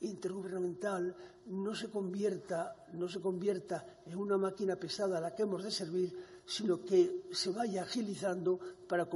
intergubernamental 0.03 1.15
no 1.47 1.75
se, 1.75 1.89
convierta, 1.89 2.77
no 2.93 3.09
se 3.09 3.21
convierta 3.21 4.03
en 4.07 4.19
una 4.19 4.39
máquina 4.39 4.77
pesada 4.77 5.19
a 5.19 5.21
la 5.21 5.35
que 5.35 5.43
hemos 5.43 5.65
de 5.65 5.71
servir, 5.73 6.17
sino 6.47 6.85
que 6.85 7.25
se 7.33 7.51
vaya 7.51 7.83
agilizando 7.83 8.61
para, 8.87 9.09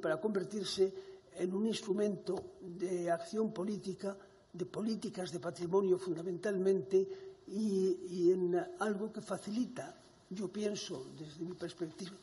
para 0.00 0.20
convertirse 0.20 1.13
en 1.36 1.54
un 1.54 1.66
instrumento 1.66 2.58
de 2.60 3.10
acción 3.10 3.52
política 3.52 4.16
de 4.54 4.66
políticas 4.66 5.32
de 5.32 5.40
patrimonio 5.40 5.98
fundamentalmente 5.98 7.42
y, 7.48 8.30
en 8.30 8.54
algo 8.78 9.12
que 9.12 9.20
facilita, 9.20 9.94
yo 10.30 10.48
pienso 10.48 11.10
desde 11.18 11.44
mi 11.44 11.54
perspectiva 11.54 12.16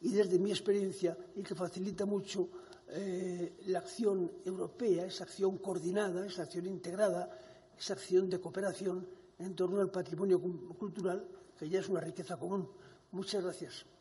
y 0.00 0.08
desde 0.10 0.38
mi 0.38 0.50
experiencia, 0.50 1.16
y 1.36 1.42
que 1.42 1.54
facilita 1.54 2.04
mucho 2.06 2.48
eh, 2.88 3.60
la 3.66 3.78
acción 3.78 4.32
europea, 4.44 5.06
esa 5.06 5.24
acción 5.24 5.58
coordinada, 5.58 6.26
esa 6.26 6.42
acción 6.42 6.66
integrada, 6.66 7.30
esa 7.78 7.92
acción 7.92 8.28
de 8.28 8.40
cooperación 8.40 9.06
en 9.38 9.54
torno 9.54 9.80
al 9.80 9.90
patrimonio 9.90 10.40
cultural, 10.40 11.24
que 11.56 11.68
ya 11.68 11.78
es 11.78 11.88
una 11.88 12.00
riqueza 12.00 12.36
común. 12.36 12.66
Muchas 13.12 13.44
gracias. 13.44 13.91